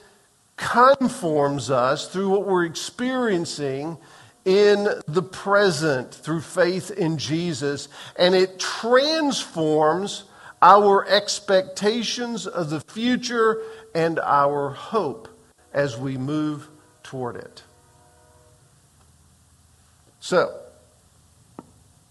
conforms 0.57 1.69
us 1.69 2.07
through 2.07 2.29
what 2.29 2.47
we're 2.47 2.65
experiencing 2.65 3.97
in 4.45 4.87
the 5.07 5.21
present 5.21 6.11
through 6.11 6.41
faith 6.41 6.89
in 6.89 7.19
Jesus, 7.19 7.87
and 8.17 8.33
it 8.33 8.59
transforms 8.59 10.23
our 10.63 11.07
expectations 11.07 12.47
of 12.47 12.71
the 12.71 12.79
future 12.79 13.61
and 13.93 14.19
our 14.19 14.71
hope 14.71 15.27
as 15.71 15.97
we 15.97 16.17
move 16.17 16.67
toward 17.03 17.35
it. 17.35 17.61
So, 20.19 20.59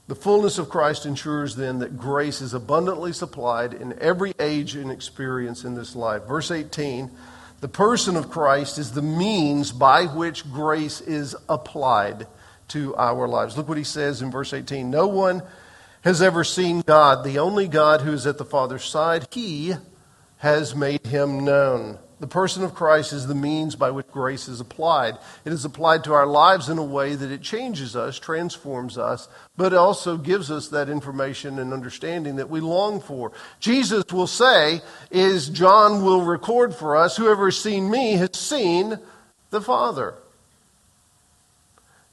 the 0.06 0.14
fullness 0.14 0.58
of 0.58 0.68
Christ 0.68 1.06
ensures 1.06 1.56
then 1.56 1.78
that 1.78 1.96
grace 1.96 2.40
is 2.40 2.54
abundantly 2.54 3.12
supplied 3.12 3.72
in 3.72 3.98
every 4.00 4.32
age 4.38 4.76
and 4.76 4.90
experience 4.90 5.64
in 5.64 5.74
this 5.74 5.96
life. 5.96 6.24
Verse 6.24 6.50
18 6.50 7.10
the 7.64 7.68
person 7.68 8.14
of 8.16 8.28
Christ 8.28 8.76
is 8.76 8.92
the 8.92 9.00
means 9.00 9.72
by 9.72 10.04
which 10.04 10.44
grace 10.52 11.00
is 11.00 11.34
applied 11.48 12.26
to 12.68 12.94
our 12.96 13.26
lives. 13.26 13.56
Look 13.56 13.70
what 13.70 13.78
he 13.78 13.84
says 13.84 14.20
in 14.20 14.30
verse 14.30 14.52
18 14.52 14.90
No 14.90 15.06
one 15.06 15.42
has 16.02 16.20
ever 16.20 16.44
seen 16.44 16.82
God, 16.82 17.24
the 17.24 17.38
only 17.38 17.66
God 17.66 18.02
who 18.02 18.12
is 18.12 18.26
at 18.26 18.36
the 18.36 18.44
Father's 18.44 18.84
side. 18.84 19.28
He 19.30 19.72
has 20.36 20.74
made 20.74 21.06
him 21.06 21.42
known. 21.42 21.98
The 22.20 22.26
person 22.28 22.62
of 22.62 22.74
Christ 22.74 23.12
is 23.12 23.26
the 23.26 23.34
means 23.34 23.74
by 23.74 23.90
which 23.90 24.06
grace 24.06 24.46
is 24.46 24.60
applied. 24.60 25.18
It 25.44 25.52
is 25.52 25.64
applied 25.64 26.04
to 26.04 26.14
our 26.14 26.26
lives 26.26 26.68
in 26.68 26.78
a 26.78 26.84
way 26.84 27.16
that 27.16 27.30
it 27.30 27.42
changes 27.42 27.96
us, 27.96 28.18
transforms 28.18 28.96
us, 28.96 29.28
but 29.56 29.74
also 29.74 30.16
gives 30.16 30.50
us 30.50 30.68
that 30.68 30.88
information 30.88 31.58
and 31.58 31.72
understanding 31.72 32.36
that 32.36 32.50
we 32.50 32.60
long 32.60 33.00
for. 33.00 33.32
Jesus 33.58 34.04
will 34.12 34.28
say, 34.28 34.80
is 35.10 35.48
John 35.48 36.04
will 36.04 36.22
record 36.22 36.74
for 36.74 36.96
us, 36.96 37.16
whoever 37.16 37.46
has 37.46 37.58
seen 37.58 37.90
me 37.90 38.12
has 38.12 38.30
seen 38.34 38.98
the 39.50 39.60
Father. 39.60 40.14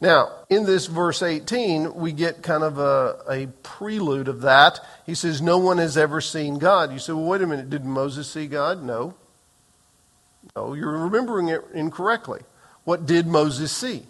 Now, 0.02 0.32
in 0.50 0.66
this 0.66 0.88
verse 0.88 1.22
18, 1.22 1.94
we 1.94 2.12
get 2.12 2.42
kind 2.42 2.64
of 2.64 2.80
a, 2.80 3.18
a 3.30 3.48
prelude 3.62 4.28
of 4.28 4.42
that. 4.42 4.80
He 5.06 5.14
says, 5.14 5.44
No 5.44 5.60
one 5.60 5.78
has 5.78 5.96
ever 5.96 6.22
seen 6.22 6.58
God. 6.58 6.92
You 6.92 6.98
say, 6.98 7.14
Well, 7.14 7.26
wait 7.26 7.44
a 7.44 7.48
minute, 7.48 7.70
did 7.70 7.86
Moses 7.86 8.28
see 8.28 8.48
God? 8.48 8.82
No. 8.82 9.14
No, 10.56 10.74
you're 10.74 10.92
remembering 10.92 11.50
it 11.50 11.64
incorrectly. 11.74 12.42
What 12.84 13.06
did 13.06 13.28
Moses 13.28 13.72
see? 13.72 14.06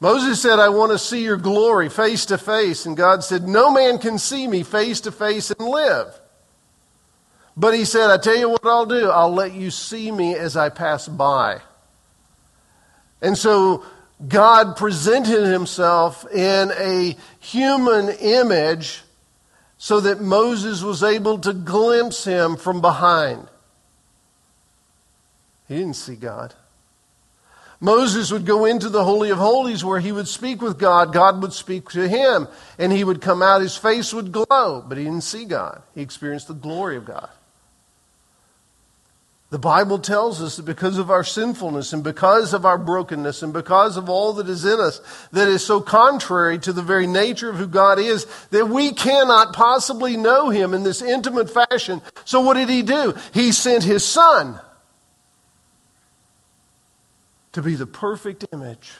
Moses 0.00 0.42
said, 0.42 0.58
I 0.58 0.68
want 0.68 0.92
to 0.92 0.98
see 0.98 1.22
your 1.22 1.36
glory 1.36 1.88
face 1.88 2.26
to 2.26 2.36
face. 2.36 2.84
And 2.84 2.96
God 2.96 3.24
said, 3.24 3.48
No 3.48 3.70
man 3.70 3.98
can 3.98 4.18
see 4.18 4.46
me 4.46 4.62
face 4.62 5.00
to 5.02 5.12
face 5.12 5.50
and 5.50 5.66
live. 5.66 6.20
But 7.56 7.74
he 7.74 7.84
said, 7.84 8.10
I 8.10 8.18
tell 8.18 8.36
you 8.36 8.50
what 8.50 8.66
I'll 8.66 8.86
do. 8.86 9.08
I'll 9.08 9.32
let 9.32 9.54
you 9.54 9.70
see 9.70 10.10
me 10.10 10.34
as 10.34 10.56
I 10.56 10.68
pass 10.68 11.06
by. 11.06 11.60
And 13.22 13.38
so 13.38 13.84
God 14.26 14.76
presented 14.76 15.46
himself 15.46 16.30
in 16.32 16.72
a 16.72 17.16
human 17.38 18.10
image 18.10 19.02
so 19.78 20.00
that 20.00 20.20
Moses 20.20 20.82
was 20.82 21.02
able 21.02 21.38
to 21.38 21.52
glimpse 21.52 22.24
him 22.24 22.56
from 22.56 22.80
behind. 22.80 23.46
He 25.68 25.76
didn't 25.76 25.94
see 25.94 26.16
God. 26.16 26.54
Moses 27.80 28.30
would 28.32 28.46
go 28.46 28.64
into 28.64 28.88
the 28.88 29.04
Holy 29.04 29.30
of 29.30 29.38
Holies 29.38 29.84
where 29.84 30.00
he 30.00 30.12
would 30.12 30.28
speak 30.28 30.62
with 30.62 30.78
God. 30.78 31.12
God 31.12 31.42
would 31.42 31.52
speak 31.52 31.90
to 31.90 32.08
him, 32.08 32.48
and 32.78 32.92
he 32.92 33.04
would 33.04 33.20
come 33.20 33.42
out. 33.42 33.60
His 33.60 33.76
face 33.76 34.12
would 34.14 34.32
glow, 34.32 34.82
but 34.86 34.96
he 34.96 35.04
didn't 35.04 35.22
see 35.22 35.44
God. 35.44 35.82
He 35.94 36.00
experienced 36.00 36.48
the 36.48 36.54
glory 36.54 36.96
of 36.96 37.04
God. 37.04 37.28
The 39.50 39.58
Bible 39.58 39.98
tells 39.98 40.42
us 40.42 40.56
that 40.56 40.64
because 40.64 40.98
of 40.98 41.10
our 41.10 41.22
sinfulness 41.22 41.92
and 41.92 42.02
because 42.02 42.54
of 42.54 42.64
our 42.64 42.78
brokenness 42.78 43.42
and 43.42 43.52
because 43.52 43.96
of 43.96 44.08
all 44.08 44.32
that 44.32 44.48
is 44.48 44.64
in 44.64 44.80
us 44.80 45.00
that 45.30 45.46
is 45.46 45.64
so 45.64 45.80
contrary 45.80 46.58
to 46.58 46.72
the 46.72 46.82
very 46.82 47.06
nature 47.06 47.50
of 47.50 47.56
who 47.56 47.68
God 47.68 47.98
is, 47.98 48.26
that 48.50 48.68
we 48.68 48.92
cannot 48.92 49.52
possibly 49.52 50.16
know 50.16 50.48
Him 50.48 50.74
in 50.74 50.82
this 50.82 51.02
intimate 51.02 51.50
fashion. 51.50 52.02
So 52.24 52.40
what 52.40 52.54
did 52.54 52.68
He 52.68 52.82
do? 52.82 53.14
He 53.32 53.52
sent 53.52 53.84
His 53.84 54.04
Son 54.04 54.58
to 57.54 57.62
be 57.62 57.76
the 57.76 57.86
perfect 57.86 58.44
image 58.52 58.92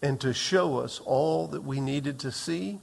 and 0.00 0.20
to 0.20 0.32
show 0.32 0.78
us 0.78 1.00
all 1.04 1.48
that 1.48 1.62
we 1.62 1.80
needed 1.80 2.18
to 2.20 2.32
see 2.32 2.78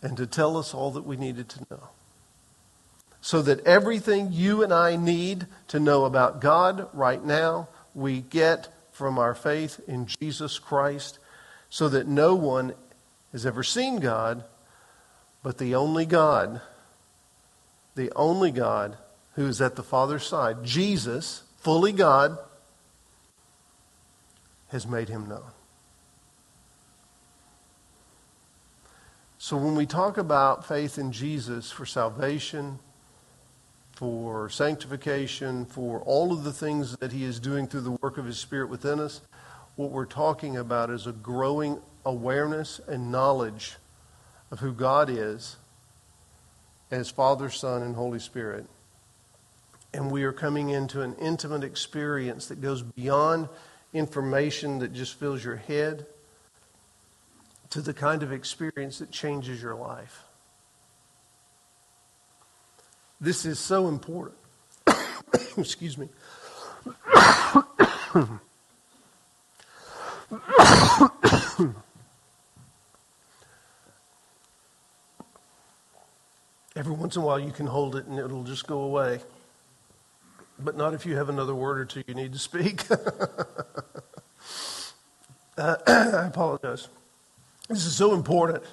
and 0.00 0.16
to 0.16 0.26
tell 0.26 0.56
us 0.56 0.72
all 0.72 0.92
that 0.92 1.04
we 1.04 1.16
needed 1.16 1.48
to 1.48 1.66
know. 1.70 1.88
So 3.20 3.42
that 3.42 3.66
everything 3.66 4.28
you 4.30 4.62
and 4.62 4.72
I 4.72 4.94
need 4.94 5.46
to 5.68 5.80
know 5.80 6.04
about 6.04 6.40
God 6.40 6.88
right 6.92 7.22
now, 7.22 7.68
we 7.94 8.20
get 8.20 8.68
from 8.92 9.18
our 9.18 9.34
faith 9.34 9.80
in 9.88 10.06
Jesus 10.06 10.60
Christ, 10.60 11.18
so 11.68 11.88
that 11.88 12.06
no 12.06 12.36
one 12.36 12.74
has 13.32 13.44
ever 13.44 13.64
seen 13.64 13.98
God, 13.98 14.44
but 15.42 15.58
the 15.58 15.74
only 15.74 16.06
God, 16.06 16.60
the 17.96 18.12
only 18.14 18.52
God 18.52 18.96
who 19.34 19.46
is 19.46 19.60
at 19.60 19.74
the 19.74 19.82
Father's 19.82 20.26
side, 20.26 20.64
Jesus, 20.64 21.42
fully 21.58 21.92
God, 21.92 22.38
has 24.68 24.86
made 24.86 25.08
him 25.08 25.28
known. 25.28 25.50
So 29.38 29.56
when 29.56 29.76
we 29.76 29.86
talk 29.86 30.18
about 30.18 30.66
faith 30.66 30.98
in 30.98 31.12
Jesus 31.12 31.70
for 31.70 31.86
salvation, 31.86 32.80
for 33.98 34.48
sanctification, 34.48 35.64
for 35.64 35.98
all 36.02 36.32
of 36.32 36.44
the 36.44 36.52
things 36.52 36.96
that 36.98 37.10
He 37.10 37.24
is 37.24 37.40
doing 37.40 37.66
through 37.66 37.80
the 37.80 37.98
work 38.00 38.16
of 38.16 38.26
His 38.26 38.38
Spirit 38.38 38.70
within 38.70 39.00
us. 39.00 39.22
What 39.74 39.90
we're 39.90 40.04
talking 40.04 40.56
about 40.56 40.88
is 40.90 41.08
a 41.08 41.12
growing 41.12 41.80
awareness 42.06 42.80
and 42.86 43.10
knowledge 43.10 43.74
of 44.52 44.60
who 44.60 44.72
God 44.72 45.10
is 45.10 45.56
as 46.92 47.10
Father, 47.10 47.50
Son, 47.50 47.82
and 47.82 47.96
Holy 47.96 48.20
Spirit. 48.20 48.66
And 49.92 50.12
we 50.12 50.22
are 50.22 50.32
coming 50.32 50.68
into 50.68 51.02
an 51.02 51.16
intimate 51.20 51.64
experience 51.64 52.46
that 52.46 52.60
goes 52.60 52.82
beyond 52.82 53.48
information 53.92 54.78
that 54.80 54.92
just 54.92 55.14
fills 55.14 55.44
your 55.44 55.56
head 55.56 56.06
to 57.70 57.80
the 57.80 57.92
kind 57.92 58.22
of 58.22 58.32
experience 58.32 58.98
that 58.98 59.10
changes 59.10 59.62
your 59.62 59.74
life. 59.74 60.24
This 63.20 63.44
is 63.44 63.58
so 63.58 63.88
important. 63.88 64.38
Excuse 65.56 65.98
me. 65.98 66.08
Every 76.76 76.92
once 76.92 77.16
in 77.16 77.22
a 77.22 77.24
while, 77.24 77.40
you 77.40 77.50
can 77.50 77.66
hold 77.66 77.96
it 77.96 78.06
and 78.06 78.18
it'll 78.18 78.44
just 78.44 78.68
go 78.68 78.82
away. 78.82 79.18
But 80.58 80.76
not 80.76 80.94
if 80.94 81.06
you 81.06 81.16
have 81.16 81.28
another 81.28 81.54
word 81.54 81.78
or 81.78 81.84
two 81.84 82.02
you 82.06 82.14
need 82.14 82.32
to 82.32 82.38
speak. 82.38 82.84
uh, 85.56 85.76
I 85.86 86.26
apologize. 86.26 86.88
This 87.68 87.84
is 87.84 87.94
so 87.94 88.14
important. 88.14 88.64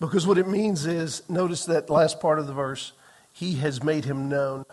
Because 0.00 0.26
what 0.26 0.38
it 0.38 0.48
means 0.48 0.86
is, 0.86 1.22
notice 1.28 1.64
that 1.66 1.88
last 1.88 2.20
part 2.20 2.38
of 2.38 2.46
the 2.46 2.52
verse, 2.52 2.92
he 3.32 3.54
has 3.56 3.82
made 3.82 4.04
him 4.04 4.28
known. 4.28 4.66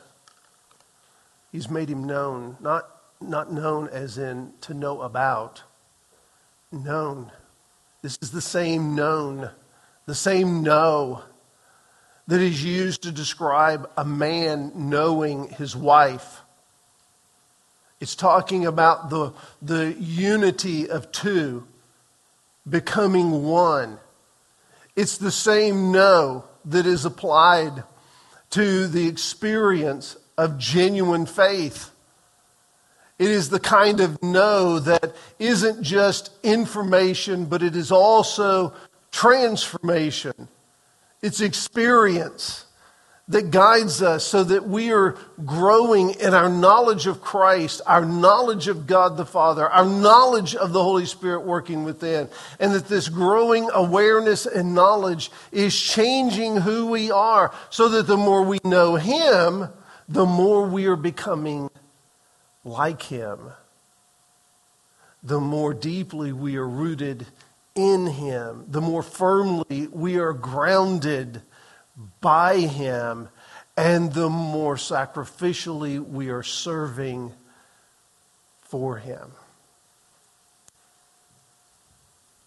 He's 1.52 1.70
made 1.70 1.90
him 1.90 2.06
known, 2.06 2.58
not, 2.60 2.90
not 3.22 3.52
known 3.52 3.88
as 3.90 4.18
in 4.18 4.54
to 4.62 4.74
know 4.74 5.02
about, 5.02 5.64
known. 6.72 7.32
This 8.02 8.18
is 8.22 8.32
the 8.32 8.42
same 8.42 8.96
known, 8.96 9.52
the 10.06 10.16
same 10.16 10.64
know 10.64 11.24
that 12.28 12.42
is 12.42 12.64
used 12.64 13.04
to 13.04 13.12
describe 13.12 13.90
a 13.98 14.06
man 14.06 14.72
knowing 14.76 15.50
his 15.50 15.76
wife. 15.76 16.42
It's 18.00 18.16
talking 18.16 18.66
about 18.66 19.10
the, 19.10 19.34
the 19.62 19.94
unity 20.00 20.90
of 20.90 21.12
two 21.12 21.68
becoming 22.68 23.44
one. 23.44 24.00
It's 24.96 25.18
the 25.18 25.32
same 25.32 25.92
know 25.92 26.46
that 26.66 26.86
is 26.86 27.06
applied 27.06 27.84
to 28.52 28.88
the 28.88 29.08
experience 29.08 30.18
of 30.38 30.58
genuine 30.58 31.26
faith. 31.26 31.92
It 33.18 33.30
is 33.30 33.50
the 33.50 33.60
kind 33.60 34.00
of 34.00 34.22
know 34.24 34.80
that 34.80 35.16
isn't 35.38 35.84
just 35.84 36.32
information, 36.44 37.46
but 37.46 37.62
it 37.62 37.76
is 37.76 37.92
also 37.92 38.74
transformation. 39.12 40.48
It's 41.22 41.42
experience 41.42 42.66
that 43.28 43.52
guides 43.52 44.02
us 44.02 44.26
so 44.26 44.44
that 44.44 44.68
we 44.68 44.92
are 44.92 45.16
growing 45.46 46.12
in 46.16 46.34
our 46.34 46.50
knowledge 46.50 47.08
of 47.08 47.22
Christ, 47.22 47.82
our 47.86 48.04
knowledge 48.04 48.68
of 48.68 48.88
God 48.88 49.16
the 49.16 49.26
Father, 49.26 49.68
our 49.70 49.86
knowledge 49.86 50.56
of 50.56 50.74
the 50.74 50.84
Holy 50.84 51.06
Spirit 51.06 51.42
working 51.42 51.84
within, 51.84 52.28
and 52.60 52.74
that 52.74 52.88
this 52.88 53.08
growing 53.08 53.70
awareness 53.74 54.46
and 54.46 54.76
knowledge 54.76 55.32
is 55.52 55.80
changing 55.80 56.58
who 56.58 56.88
we 56.88 57.12
are 57.12 57.54
so 57.70 57.88
that 57.90 58.08
the 58.08 58.18
more 58.18 58.42
we 58.44 58.60
know 58.66 58.96
Him, 58.96 59.70
the 60.10 60.26
more 60.26 60.68
we 60.68 60.88
are 60.88 60.98
becoming 60.98 61.70
like 62.66 63.04
Him. 63.04 63.40
The 65.24 65.40
more 65.40 65.74
deeply 65.74 66.34
we 66.34 66.58
are 66.58 66.68
rooted 66.68 67.28
in 67.76 68.08
Him, 68.08 68.66
the 68.68 68.82
more 68.82 69.04
firmly 69.04 69.88
we 69.92 70.18
are 70.18 70.34
grounded 70.34 71.42
by 72.20 72.58
Him, 72.58 73.30
and 73.78 74.14
the 74.14 74.30
more 74.30 74.76
sacrificially 74.76 76.00
we 76.00 76.30
are 76.30 76.44
serving 76.44 77.34
for 78.62 78.98
Him. 78.98 79.32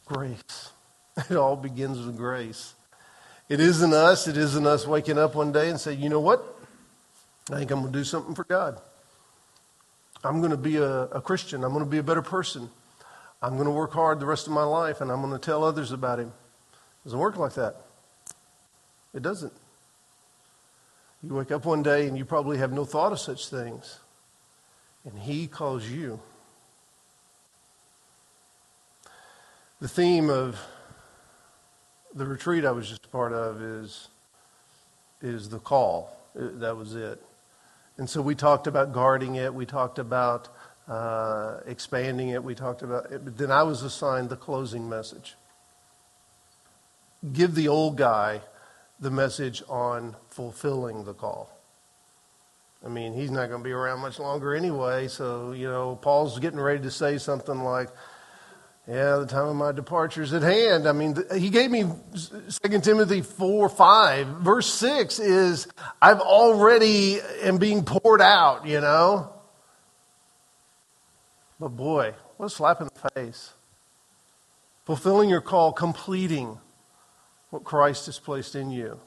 Grace. 0.07 0.71
It 1.31 1.37
all 1.37 1.55
begins 1.55 2.05
with 2.05 2.17
grace. 2.17 2.75
It 3.49 3.61
isn't 3.61 3.93
us. 3.93 4.27
It 4.27 4.37
isn't 4.37 4.67
us 4.67 4.85
waking 4.85 5.17
up 5.17 5.37
one 5.37 5.53
day 5.53 5.71
and 5.71 5.79
say, 5.79 5.93
you 5.93 6.09
know 6.09 6.19
what? 6.19 6.45
I 7.53 7.59
think 7.59 7.71
I'm 7.71 7.83
going 7.83 7.93
to 7.93 7.99
do 7.99 8.05
something 8.05 8.35
for 8.35 8.43
God. 8.43 8.81
I'm 10.25 10.41
going 10.41 10.51
to 10.51 10.57
be 10.57 10.77
a, 10.79 11.03
a 11.05 11.21
Christian. 11.21 11.63
I'm 11.63 11.73
going 11.73 11.85
to 11.85 11.91
be 11.91 11.99
a 11.99 12.03
better 12.03 12.23
person. 12.23 12.71
I'm 13.45 13.57
going 13.57 13.67
to 13.67 13.73
work 13.73 13.93
hard 13.93 14.21
the 14.21 14.27
rest 14.27 14.47
of 14.47 14.55
my 14.55 14.63
life 14.63 15.03
and 15.03 15.13
I'm 15.13 15.21
going 15.21 15.35
to 15.35 15.39
tell 15.39 15.65
others 15.65 15.93
about 15.93 16.19
Him. 16.19 16.29
It 16.29 17.05
doesn't 17.05 17.19
work 17.19 17.37
like 17.37 17.53
that. 17.55 17.77
It 19.13 19.21
doesn't. 19.21 19.53
You 21.23 21.35
wake 21.35 21.53
up 21.53 21.67
one 21.67 21.83
day 21.83 22.09
and 22.09 22.17
you 22.17 22.25
probably 22.25 22.57
have 22.57 22.73
no 22.73 22.87
thought 22.87 23.13
of 23.13 23.21
such 23.21 23.49
things. 23.49 23.99
And 25.05 25.19
He 25.19 25.47
calls 25.47 25.87
you. 25.87 26.21
The 29.79 29.89
theme 29.89 30.31
of 30.31 30.59
the 32.15 32.25
retreat 32.25 32.65
I 32.65 32.71
was 32.71 32.89
just 32.89 33.05
a 33.05 33.09
part 33.09 33.35
of 33.35 33.61
is, 33.61 34.09
is 35.21 35.51
the 35.51 35.59
call. 35.59 36.17
That 36.35 36.79
was 36.79 36.95
it. 36.95 37.23
And 37.99 38.09
so 38.09 38.23
we 38.23 38.35
talked 38.35 38.67
about 38.67 38.95
guarding 38.95 39.35
it. 39.35 39.53
We 39.53 39.67
talked 39.67 39.99
about 39.99 40.49
uh, 40.89 41.61
expanding 41.67 42.31
it. 42.31 42.43
We 42.43 42.55
talked 42.55 42.83
about 42.83 43.11
it. 43.11 43.25
But 43.25 43.39
then 43.39 43.51
I 43.51 43.63
was 43.63 43.83
assigned 43.83 44.29
the 44.29 44.37
closing 44.37 44.89
message. 44.89 45.35
Give 47.33 47.55
the 47.55 47.69
old 47.69 47.97
guy 47.97 48.43
the 49.01 49.11
message 49.11 49.63
on 49.69 50.17
fulfilling 50.31 51.05
the 51.05 51.15
call. 51.15 51.51
I 52.85 52.89
mean, 52.89 53.15
he's 53.15 53.31
not 53.31 53.49
going 53.49 53.63
to 53.63 53.65
be 53.65 53.73
around 53.73 54.01
much 54.01 54.19
longer 54.19 54.55
anyway. 54.55 55.09
So, 55.09 55.53
you 55.53 55.69
know, 55.69 55.97
Paul's 55.97 56.39
getting 56.39 56.61
ready 56.61 56.83
to 56.83 56.91
say 56.91 57.17
something 57.17 57.61
like, 57.61 57.89
yeah, 58.87 59.17
the 59.17 59.27
time 59.27 59.49
of 59.49 59.57
my 59.57 59.73
departure 59.73 60.21
is 60.21 60.35
at 60.35 60.43
hand. 60.43 60.87
I 60.87 60.93
mean, 60.93 61.17
he 61.35 61.49
gave 61.49 61.71
me 61.71 61.85
2 62.63 62.81
Timothy 62.81 63.23
4 63.23 63.71
5. 63.71 64.27
Verse 64.27 64.67
6 64.75 65.19
is, 65.21 65.67
I've 66.03 66.21
already 66.21 67.21
am 67.43 67.57
being 67.57 67.85
poured 67.85 68.21
out, 68.21 68.67
you 68.67 68.83
know. 68.83 69.34
But 71.59 71.71
boy, 71.71 72.15
what 72.37 72.47
a 72.47 72.51
slap 72.51 72.81
in 72.81 72.89
the 72.89 73.11
face. 73.11 73.53
Fulfilling 74.85 75.31
your 75.31 75.41
call, 75.41 75.73
completing 75.73 76.59
what 77.51 77.65
Christ 77.65 78.07
has 78.07 78.19
placed 78.19 78.55
in 78.55 78.71
you. 78.71 79.01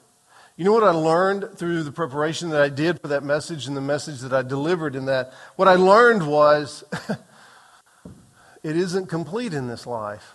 You 0.56 0.64
know 0.64 0.72
what 0.72 0.82
I 0.82 0.90
learned 0.90 1.56
through 1.56 1.84
the 1.84 1.92
preparation 1.92 2.50
that 2.50 2.60
I 2.60 2.68
did 2.68 3.00
for 3.00 3.08
that 3.08 3.22
message 3.22 3.68
and 3.68 3.76
the 3.76 3.80
message 3.80 4.20
that 4.20 4.32
I 4.32 4.42
delivered 4.42 4.96
in 4.96 5.04
that? 5.04 5.32
What 5.54 5.68
I 5.68 5.74
learned 5.74 6.26
was 6.26 6.82
it 8.64 8.76
isn't 8.76 9.06
complete 9.06 9.54
in 9.54 9.68
this 9.68 9.86
life. 9.86 10.34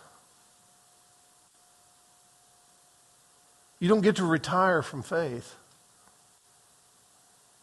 You 3.79 3.89
don't 3.89 3.99
get 3.99 4.15
to 4.15 4.25
retire 4.25 4.81
from 4.81 5.03
faith. 5.03 5.55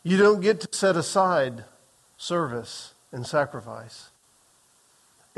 You 0.02 0.18
don't 0.18 0.42
get 0.42 0.60
to 0.60 0.68
set 0.70 0.96
aside 0.96 1.64
service 2.18 2.92
and 3.10 3.26
sacrifice. 3.26 4.10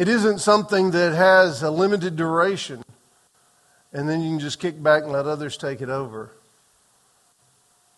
It 0.02 0.08
isn't 0.08 0.40
something 0.40 0.90
that 0.90 1.14
has 1.14 1.62
a 1.62 1.70
limited 1.70 2.16
duration 2.16 2.82
and 3.92 4.08
then 4.08 4.20
you 4.20 4.30
can 4.30 4.40
just 4.40 4.58
kick 4.58 4.82
back 4.82 5.04
and 5.04 5.12
let 5.12 5.26
others 5.26 5.56
take 5.56 5.80
it 5.80 5.88
over. 5.88 6.32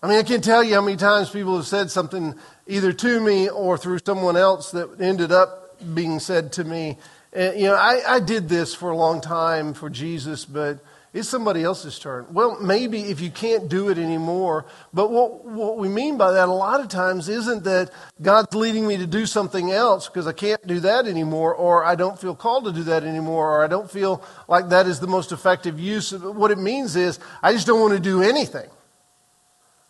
I 0.02 0.08
mean, 0.08 0.18
I 0.18 0.22
can't 0.22 0.44
tell 0.44 0.62
you 0.62 0.74
how 0.74 0.82
many 0.82 0.98
times 0.98 1.30
people 1.30 1.56
have 1.56 1.66
said 1.66 1.90
something 1.90 2.34
either 2.66 2.92
to 2.92 3.20
me 3.22 3.48
or 3.48 3.78
through 3.78 4.00
someone 4.04 4.36
else 4.36 4.72
that 4.72 5.00
ended 5.00 5.32
up 5.32 5.80
being 5.94 6.20
said 6.20 6.52
to 6.52 6.64
me. 6.64 6.98
And, 7.32 7.58
you 7.58 7.68
know, 7.68 7.76
I, 7.76 8.16
I 8.16 8.20
did 8.20 8.50
this 8.50 8.74
for 8.74 8.90
a 8.90 8.96
long 8.98 9.22
time 9.22 9.72
for 9.72 9.88
Jesus, 9.88 10.44
but 10.44 10.80
it's 11.14 11.28
somebody 11.28 11.62
else's 11.62 11.96
turn. 12.00 12.26
Well, 12.32 12.60
maybe 12.60 13.02
if 13.02 13.20
you 13.20 13.30
can't 13.30 13.68
do 13.68 13.88
it 13.88 13.98
anymore, 13.98 14.66
but 14.92 15.12
what, 15.12 15.44
what 15.44 15.78
we 15.78 15.88
mean 15.88 16.18
by 16.18 16.32
that 16.32 16.48
a 16.48 16.52
lot 16.52 16.80
of 16.80 16.88
times 16.88 17.28
isn't 17.28 17.62
that 17.62 17.92
God's 18.20 18.52
leading 18.52 18.84
me 18.84 18.96
to 18.96 19.06
do 19.06 19.24
something 19.24 19.70
else 19.70 20.08
because 20.08 20.26
I 20.26 20.32
can't 20.32 20.66
do 20.66 20.80
that 20.80 21.06
anymore, 21.06 21.54
or 21.54 21.84
I 21.84 21.94
don't 21.94 22.18
feel 22.18 22.34
called 22.34 22.64
to 22.64 22.72
do 22.72 22.82
that 22.82 23.04
anymore, 23.04 23.58
or 23.58 23.64
I 23.64 23.68
don't 23.68 23.88
feel 23.88 24.24
like 24.48 24.70
that 24.70 24.88
is 24.88 24.98
the 24.98 25.06
most 25.06 25.30
effective 25.30 25.78
use. 25.78 26.12
Of. 26.12 26.24
What 26.24 26.50
it 26.50 26.58
means 26.58 26.96
is 26.96 27.20
I 27.44 27.52
just 27.52 27.68
don't 27.68 27.80
want 27.80 27.94
to 27.94 28.00
do 28.00 28.20
anything. 28.20 28.68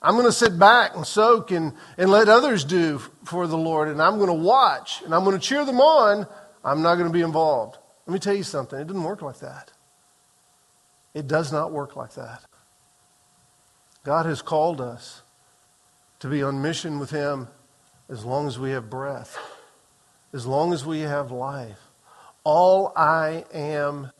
I'm 0.02 0.16
going 0.16 0.26
to 0.26 0.32
sit 0.32 0.58
back 0.58 0.94
and 0.94 1.06
soak 1.06 1.50
and, 1.50 1.72
and 1.96 2.10
let 2.10 2.28
others 2.28 2.64
do 2.64 2.98
for 3.24 3.46
the 3.46 3.56
Lord, 3.56 3.88
and 3.88 4.02
I'm 4.02 4.18
going 4.18 4.28
to 4.28 4.34
watch 4.34 5.00
and 5.06 5.14
I'm 5.14 5.24
going 5.24 5.40
to 5.40 5.42
cheer 5.42 5.64
them 5.64 5.80
on. 5.80 6.26
I'm 6.62 6.82
not 6.82 6.96
going 6.96 7.08
to 7.08 7.12
be 7.12 7.22
involved. 7.22 7.78
Let 8.06 8.12
me 8.12 8.18
tell 8.18 8.34
you 8.34 8.42
something, 8.42 8.78
it 8.78 8.86
doesn't 8.86 9.02
work 9.02 9.22
like 9.22 9.38
that. 9.38 9.70
It 11.14 11.28
does 11.28 11.52
not 11.52 11.72
work 11.72 11.96
like 11.96 12.14
that. 12.14 12.42
God 14.04 14.26
has 14.26 14.42
called 14.42 14.80
us 14.80 15.22
to 16.18 16.28
be 16.28 16.42
on 16.42 16.60
mission 16.60 16.98
with 16.98 17.10
Him 17.10 17.48
as 18.08 18.24
long 18.24 18.46
as 18.46 18.58
we 18.58 18.70
have 18.70 18.90
breath, 18.90 19.38
as 20.32 20.46
long 20.46 20.72
as 20.72 20.84
we 20.84 21.00
have 21.00 21.30
life. 21.30 21.80
All 22.42 22.92
I 22.94 23.44
am 23.54 24.10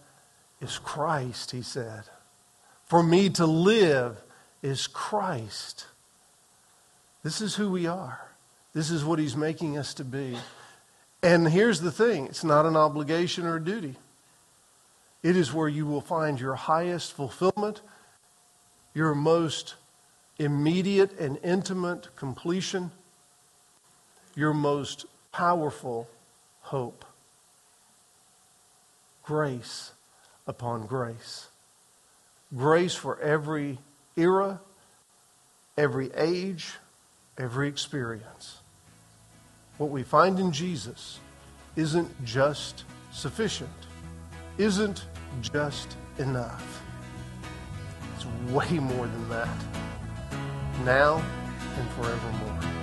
is 0.61 0.79
Christ, 0.79 1.51
He 1.51 1.63
said. 1.63 2.05
For 2.85 3.03
me 3.03 3.29
to 3.31 3.47
live 3.47 4.23
is 4.63 4.87
Christ. 4.87 5.87
This 7.23 7.41
is 7.41 7.57
who 7.57 7.71
we 7.71 7.87
are. 7.87 8.21
This 8.73 8.91
is 8.91 9.05
what 9.05 9.19
He's 9.19 9.37
making 9.37 9.77
us 9.77 9.93
to 9.95 10.05
be. 10.05 10.37
And 11.23 11.49
here's 11.49 11.81
the 11.81 11.93
thing 11.93 12.27
it's 12.27 12.45
not 12.45 12.67
an 12.67 12.77
obligation 12.77 13.47
or 13.47 13.57
a 13.57 13.65
duty. 13.65 13.97
It 15.25 15.39
is 15.39 15.55
where 15.55 15.69
you 15.69 15.87
will 15.87 16.03
find 16.03 16.39
your 16.39 16.55
highest 16.55 17.15
fulfillment, 17.15 17.81
your 18.93 19.15
most 19.15 19.75
immediate 20.39 21.19
and 21.19 21.39
intimate 21.43 22.15
completion, 22.15 22.91
your 24.37 24.53
most 24.53 25.07
powerful 25.33 26.09
hope. 26.61 27.07
Grace 29.23 29.93
upon 30.47 30.87
grace. 30.87 31.49
Grace 32.55 32.95
for 32.95 33.19
every 33.21 33.79
era, 34.17 34.61
every 35.79 36.13
age, 36.15 36.75
every 37.39 37.67
experience. 37.67 38.59
What 39.79 39.89
we 39.89 40.03
find 40.03 40.39
in 40.39 40.53
Jesus 40.53 41.19
isn't 41.77 42.25
just 42.27 42.85
sufficient, 43.11 43.71
isn't 44.59 45.07
just 45.41 45.97
enough. 46.19 46.83
It's 48.15 48.27
way 48.53 48.79
more 48.79 49.07
than 49.07 49.29
that, 49.29 49.49
now 50.85 51.23
and 51.77 51.91
forevermore. 51.91 52.74